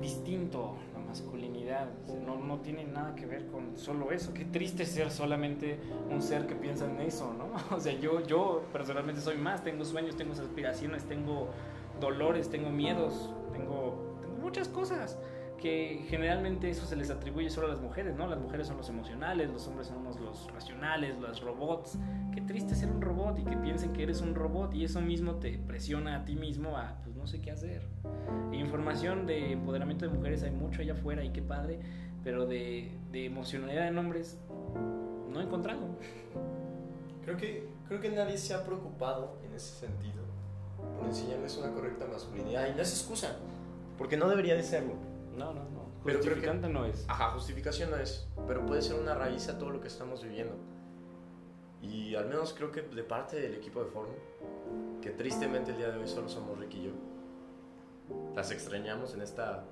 distinto 0.00 0.76
masculinidad, 1.06 1.88
no, 2.26 2.36
no, 2.36 2.60
tiene 2.60 2.84
nada 2.84 3.14
que 3.14 3.26
ver 3.26 3.46
con 3.46 3.76
solo 3.76 4.12
eso, 4.12 4.32
qué 4.34 4.44
triste 4.44 4.84
ser 4.84 5.10
solamente 5.10 5.78
un 6.10 6.22
ser 6.22 6.46
que 6.46 6.54
piensa 6.54 6.84
en 6.86 7.00
eso, 7.00 7.32
¿no? 7.32 7.46
O 7.76 7.80
sea, 7.80 7.92
yo, 7.98 8.20
yo 8.26 8.62
personalmente 8.72 9.20
soy 9.20 9.36
más, 9.36 9.62
tengo 9.62 9.84
sueños, 9.84 10.16
tengo 10.16 10.32
aspiraciones, 10.32 11.04
tengo 11.04 11.48
dolores, 12.00 12.50
tengo 12.50 12.70
miedos, 12.70 13.30
tengo 13.52 14.16
muchas 14.42 14.68
cosas 14.68 15.18
que 15.56 16.04
generalmente 16.08 16.68
eso 16.68 16.86
se 16.86 16.96
les 16.96 17.10
atribuye 17.10 17.50
solo 17.50 17.66
a 17.66 17.70
las 17.70 17.80
mujeres, 17.80 18.16
¿no? 18.16 18.26
Las 18.26 18.38
mujeres 18.38 18.66
son 18.66 18.76
los 18.76 18.88
emocionales, 18.88 19.50
los 19.50 19.66
hombres 19.66 19.88
somos 19.88 20.20
los 20.20 20.52
racionales, 20.52 21.18
los 21.18 21.40
robots. 21.40 21.98
Qué 22.34 22.40
triste 22.42 22.74
ser 22.74 22.90
un 22.90 23.00
robot 23.00 23.38
y 23.38 23.44
que 23.44 23.56
piensen 23.56 23.92
que 23.92 24.02
eres 24.02 24.20
un 24.20 24.34
robot 24.34 24.74
y 24.74 24.84
eso 24.84 25.00
mismo 25.00 25.36
te 25.36 25.58
presiona 25.58 26.16
a 26.16 26.24
ti 26.24 26.36
mismo 26.36 26.76
a, 26.76 26.98
pues 27.02 27.16
no 27.16 27.26
sé 27.26 27.40
qué 27.40 27.50
hacer. 27.50 27.82
información 28.52 29.26
de 29.26 29.52
empoderamiento 29.52 30.06
de 30.06 30.12
mujeres 30.12 30.42
hay 30.42 30.50
mucho 30.50 30.82
allá 30.82 30.92
afuera 30.92 31.24
y 31.24 31.30
qué 31.30 31.42
padre, 31.42 31.80
pero 32.22 32.46
de, 32.46 32.92
de 33.10 33.24
emocionalidad 33.24 33.88
en 33.88 33.98
hombres 33.98 34.38
no 35.32 35.40
he 35.40 35.44
encontrado. 35.44 35.88
Creo 37.24 37.36
que, 37.36 37.68
creo 37.88 38.00
que 38.00 38.10
nadie 38.10 38.38
se 38.38 38.54
ha 38.54 38.64
preocupado 38.64 39.38
en 39.44 39.54
ese 39.54 39.74
sentido 39.86 40.24
por 40.98 41.06
enseñarles 41.06 41.56
una 41.56 41.72
correcta 41.72 42.06
masculinidad 42.06 42.68
y 42.68 42.76
no 42.76 42.82
es 42.82 42.90
excusa, 42.90 43.36
porque 43.98 44.16
no 44.16 44.28
debería 44.28 44.54
de 44.54 44.62
serlo 44.62 45.15
no, 45.36 45.52
no, 45.52 45.64
no. 45.64 45.86
Pero 46.04 46.18
Justificante 46.18 46.68
no 46.68 46.84
es. 46.84 47.04
Ajá, 47.08 47.30
justificación 47.30 47.90
no 47.90 47.96
es. 47.96 48.28
Pero 48.46 48.64
puede 48.64 48.82
ser 48.82 48.98
una 48.98 49.14
raíz 49.14 49.48
a 49.48 49.58
todo 49.58 49.70
lo 49.70 49.80
que 49.80 49.88
estamos 49.88 50.22
viviendo. 50.22 50.54
Y 51.82 52.14
al 52.14 52.26
menos 52.26 52.54
creo 52.54 52.72
que 52.72 52.82
de 52.82 53.02
parte 53.02 53.36
del 53.38 53.54
equipo 53.54 53.82
de 53.82 53.90
Forum, 53.90 54.14
que 55.00 55.10
tristemente 55.10 55.72
el 55.72 55.76
día 55.76 55.90
de 55.90 55.98
hoy 55.98 56.08
solo 56.08 56.28
somos 56.28 56.58
Rick 56.58 56.74
y 56.74 56.84
yo, 56.84 56.90
las 58.34 58.50
extrañamos 58.50 59.14
en 59.14 59.22
esta. 59.22 59.64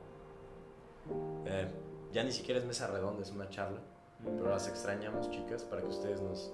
Eh, 1.46 1.68
ya 2.12 2.22
ni 2.22 2.32
siquiera 2.32 2.60
es 2.60 2.66
mesa 2.66 2.86
redonda, 2.86 3.22
es 3.22 3.30
una 3.30 3.48
charla. 3.48 3.80
Pero 4.22 4.50
las 4.50 4.68
extrañamos, 4.68 5.30
chicas, 5.30 5.64
para 5.64 5.82
que 5.82 5.88
ustedes 5.88 6.20
nos, 6.20 6.52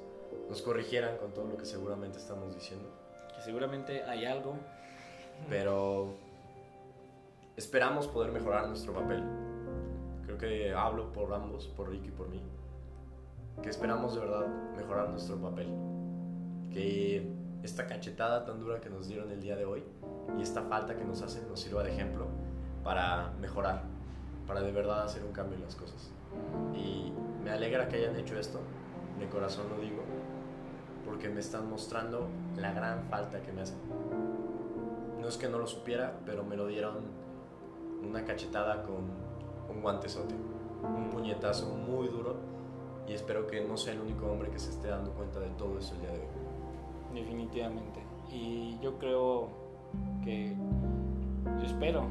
nos 0.49 0.63
corrigieran 0.63 1.19
con 1.19 1.33
todo 1.33 1.47
lo 1.47 1.57
que 1.57 1.65
seguramente 1.65 2.19
estamos 2.19 2.55
diciendo. 2.55 2.89
Que 3.37 3.43
seguramente 3.43 4.03
hay 4.05 4.25
algo. 4.25 4.57
Pero 5.49 6.17
esperamos 7.61 8.09
poder 8.09 8.33
mejorar 8.33 8.67
nuestro 8.69 8.95
papel. 8.95 9.23
Creo 10.25 10.39
que 10.39 10.73
hablo 10.73 11.13
por 11.13 11.33
ambos, 11.35 11.69
por 11.69 11.91
Ricky 11.91 12.09
y 12.09 12.11
por 12.11 12.27
mí. 12.31 12.43
Que 13.63 13.69
esperamos 13.69 14.15
de 14.15 14.21
verdad 14.21 14.47
mejorar 14.79 15.11
nuestro 15.11 15.37
papel. 15.37 15.69
Que 16.71 17.31
esta 17.63 17.87
cachetada 17.87 18.47
tan 18.47 18.61
dura 18.61 18.81
que 18.81 18.89
nos 18.89 19.09
dieron 19.09 19.31
el 19.31 19.43
día 19.43 19.57
de 19.57 19.67
hoy 19.67 19.85
y 20.39 20.43
esta 20.43 20.63
falta 20.63 20.97
que 20.97 21.05
nos 21.05 21.21
hacen 21.21 21.47
nos 21.49 21.61
sirva 21.61 21.83
de 21.83 21.93
ejemplo 21.93 22.29
para 22.83 23.33
mejorar, 23.39 23.83
para 24.47 24.63
de 24.63 24.73
verdad 24.73 25.03
hacer 25.03 25.23
un 25.23 25.33
cambio 25.33 25.57
en 25.57 25.65
las 25.65 25.77
cosas. 25.77 26.11
Y 26.75 27.13
me 27.45 27.51
alegra 27.51 27.89
que 27.89 27.97
hayan 27.97 28.17
hecho 28.17 28.39
esto, 28.39 28.61
de 29.19 29.29
corazón 29.29 29.67
lo 29.69 29.79
digo, 29.83 30.03
porque 31.05 31.29
me 31.29 31.41
están 31.41 31.69
mostrando 31.69 32.27
la 32.57 32.73
gran 32.73 33.05
falta 33.11 33.43
que 33.43 33.53
me 33.53 33.61
hacen. 33.61 33.77
No 35.21 35.29
es 35.29 35.37
que 35.37 35.51
no 35.51 35.59
lo 35.59 35.67
supiera, 35.67 36.21
pero 36.25 36.43
me 36.43 36.57
lo 36.57 36.67
dieron 36.67 37.20
una 38.07 38.25
cachetada 38.25 38.83
con 38.83 38.97
un 39.75 39.83
guantesote, 39.83 40.35
un 40.83 41.11
puñetazo 41.11 41.75
muy 41.75 42.09
duro 42.09 42.37
y 43.07 43.13
espero 43.13 43.47
que 43.47 43.61
no 43.61 43.77
sea 43.77 43.93
el 43.95 44.01
único 44.01 44.27
hombre 44.27 44.51
que 44.51 44.59
se 44.59 44.71
esté 44.71 44.89
dando 44.89 45.13
cuenta 45.13 45.41
de 45.41 45.49
todo 45.51 45.79
eso 45.79 45.95
el 45.95 46.01
día 46.01 46.11
de 46.11 46.19
hoy. 46.19 47.21
Definitivamente. 47.21 48.01
Y 48.31 48.79
yo 48.81 48.99
creo 48.99 49.49
que, 50.23 50.55
yo 51.59 51.67
espero 51.67 52.07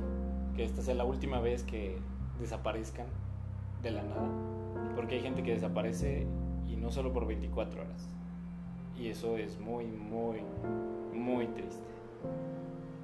que 0.56 0.66
esta 0.66 0.82
sea 0.82 0.96
la 0.96 1.06
última 1.06 1.40
vez 1.40 1.64
que 1.64 1.98
desaparezcan 2.40 3.08
de 3.82 3.92
la 3.92 4.04
nada, 4.04 4.30
porque 4.96 5.16
hay 5.16 5.22
gente 5.22 5.42
que 5.42 5.54
desaparece 5.54 6.28
y 6.68 6.76
no 6.76 6.92
solo 6.92 7.14
por 7.14 7.26
24 7.26 7.82
horas. 7.82 8.10
Y 8.98 9.08
eso 9.08 9.38
es 9.38 9.58
muy, 9.58 9.86
muy, 9.86 10.42
muy 11.14 11.48
triste. 11.48 11.88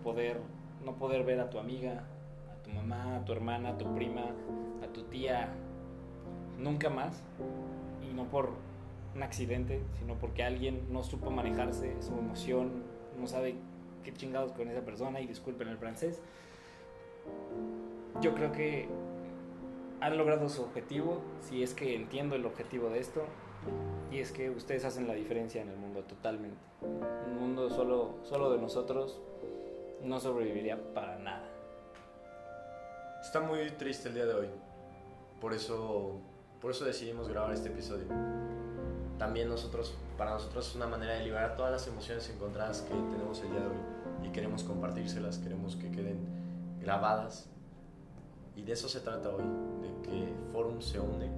poder, 0.03 0.41
no 0.83 0.95
poder 0.95 1.23
ver 1.23 1.39
a 1.39 1.49
tu 1.49 1.59
amiga, 1.59 2.03
tu 2.65 2.71
mamá, 2.71 3.17
a 3.17 3.25
tu 3.25 3.31
hermana, 3.31 3.69
a 3.69 3.77
tu 3.77 3.93
prima, 3.93 4.25
a 4.83 4.87
tu 4.91 5.03
tía, 5.03 5.49
nunca 6.57 6.89
más. 6.89 7.21
Y 8.09 8.13
no 8.13 8.25
por 8.25 8.49
un 9.15 9.23
accidente, 9.23 9.81
sino 9.99 10.15
porque 10.15 10.43
alguien 10.43 10.91
no 10.91 11.03
supo 11.03 11.31
manejarse 11.31 12.01
su 12.01 12.13
emoción, 12.13 12.83
no 13.19 13.27
sabe 13.27 13.55
qué 14.03 14.13
chingados 14.13 14.51
con 14.51 14.69
esa 14.69 14.81
persona 14.81 15.21
y 15.21 15.27
disculpen 15.27 15.67
el 15.67 15.77
francés. 15.77 16.21
Yo 18.21 18.33
creo 18.33 18.51
que 18.51 18.87
han 20.01 20.17
logrado 20.17 20.49
su 20.49 20.63
objetivo, 20.63 21.21
si 21.41 21.63
es 21.63 21.73
que 21.73 21.95
entiendo 21.95 22.35
el 22.35 22.45
objetivo 22.45 22.89
de 22.89 22.99
esto, 22.99 23.23
y 24.11 24.19
es 24.19 24.31
que 24.31 24.49
ustedes 24.49 24.85
hacen 24.85 25.07
la 25.07 25.13
diferencia 25.13 25.61
en 25.61 25.69
el 25.69 25.77
mundo 25.77 26.03
totalmente. 26.03 26.57
Un 26.81 27.39
mundo 27.39 27.69
solo, 27.69 28.15
solo 28.23 28.51
de 28.51 28.59
nosotros 28.59 29.19
no 30.03 30.19
sobreviviría 30.19 30.93
para 30.93 31.17
nada. 31.17 31.44
Está 33.25 33.39
muy 33.39 33.71
triste 33.71 34.07
el 34.09 34.13
día 34.13 34.27
de 34.27 34.35
hoy. 34.35 34.47
Por 35.41 35.51
eso, 35.51 36.21
por 36.61 36.69
eso 36.69 36.85
decidimos 36.85 37.27
grabar 37.27 37.53
este 37.53 37.69
episodio. 37.69 38.05
También 39.17 39.49
nosotros, 39.49 39.95
para 40.15 40.29
nosotros 40.29 40.69
es 40.69 40.75
una 40.75 40.85
manera 40.85 41.13
de 41.13 41.23
liberar 41.23 41.57
todas 41.57 41.71
las 41.71 41.87
emociones 41.87 42.29
encontradas 42.29 42.81
que 42.81 42.93
tenemos 42.93 43.41
el 43.41 43.49
día 43.49 43.61
de 43.61 43.65
hoy 43.65 44.27
y 44.27 44.29
queremos 44.29 44.63
compartírselas, 44.63 45.39
queremos 45.39 45.75
que 45.75 45.89
queden 45.89 46.19
grabadas. 46.79 47.49
Y 48.55 48.61
de 48.61 48.73
eso 48.73 48.87
se 48.87 48.99
trata 48.99 49.29
hoy, 49.29 49.43
de 49.81 50.01
que 50.03 50.33
Forum 50.51 50.79
se 50.79 50.99
une 50.99 51.31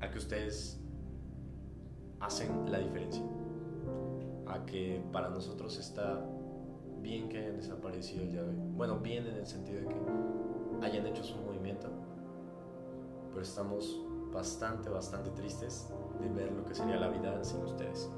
a 0.00 0.10
que 0.10 0.18
ustedes 0.18 0.80
hacen 2.18 2.70
la 2.70 2.80
diferencia, 2.80 3.22
a 4.48 4.66
que 4.66 5.00
para 5.12 5.28
nosotros 5.28 5.78
está 5.78 6.20
bien 7.02 7.28
que 7.28 7.38
hayan 7.38 7.56
desaparecido 7.56 8.22
el 8.22 8.32
día 8.32 8.42
de 8.42 8.48
hoy. 8.50 8.56
Bueno, 8.76 8.98
bien 8.98 9.26
en 9.26 9.36
el 9.36 9.46
sentido 9.46 9.80
de 9.80 9.86
que 9.88 10.86
hayan 10.86 11.06
hecho 11.06 11.22
su 11.22 11.36
movimiento, 11.36 11.88
pero 13.30 13.42
estamos 13.42 14.00
bastante, 14.32 14.88
bastante 14.88 15.30
tristes 15.30 15.92
de 16.20 16.28
ver 16.28 16.52
lo 16.52 16.64
que 16.64 16.74
sería 16.74 16.96
la 16.96 17.08
vida 17.08 17.42
sin 17.44 17.62
ustedes. 17.62 18.10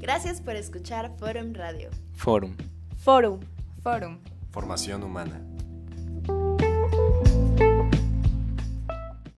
Gracias 0.00 0.40
por 0.40 0.56
escuchar 0.56 1.16
Forum 1.18 1.52
Radio. 1.52 1.90
Forum. 2.14 2.56
Forum. 2.96 3.40
Forum. 3.82 4.18
Formación 4.50 5.02
humana. 5.04 5.40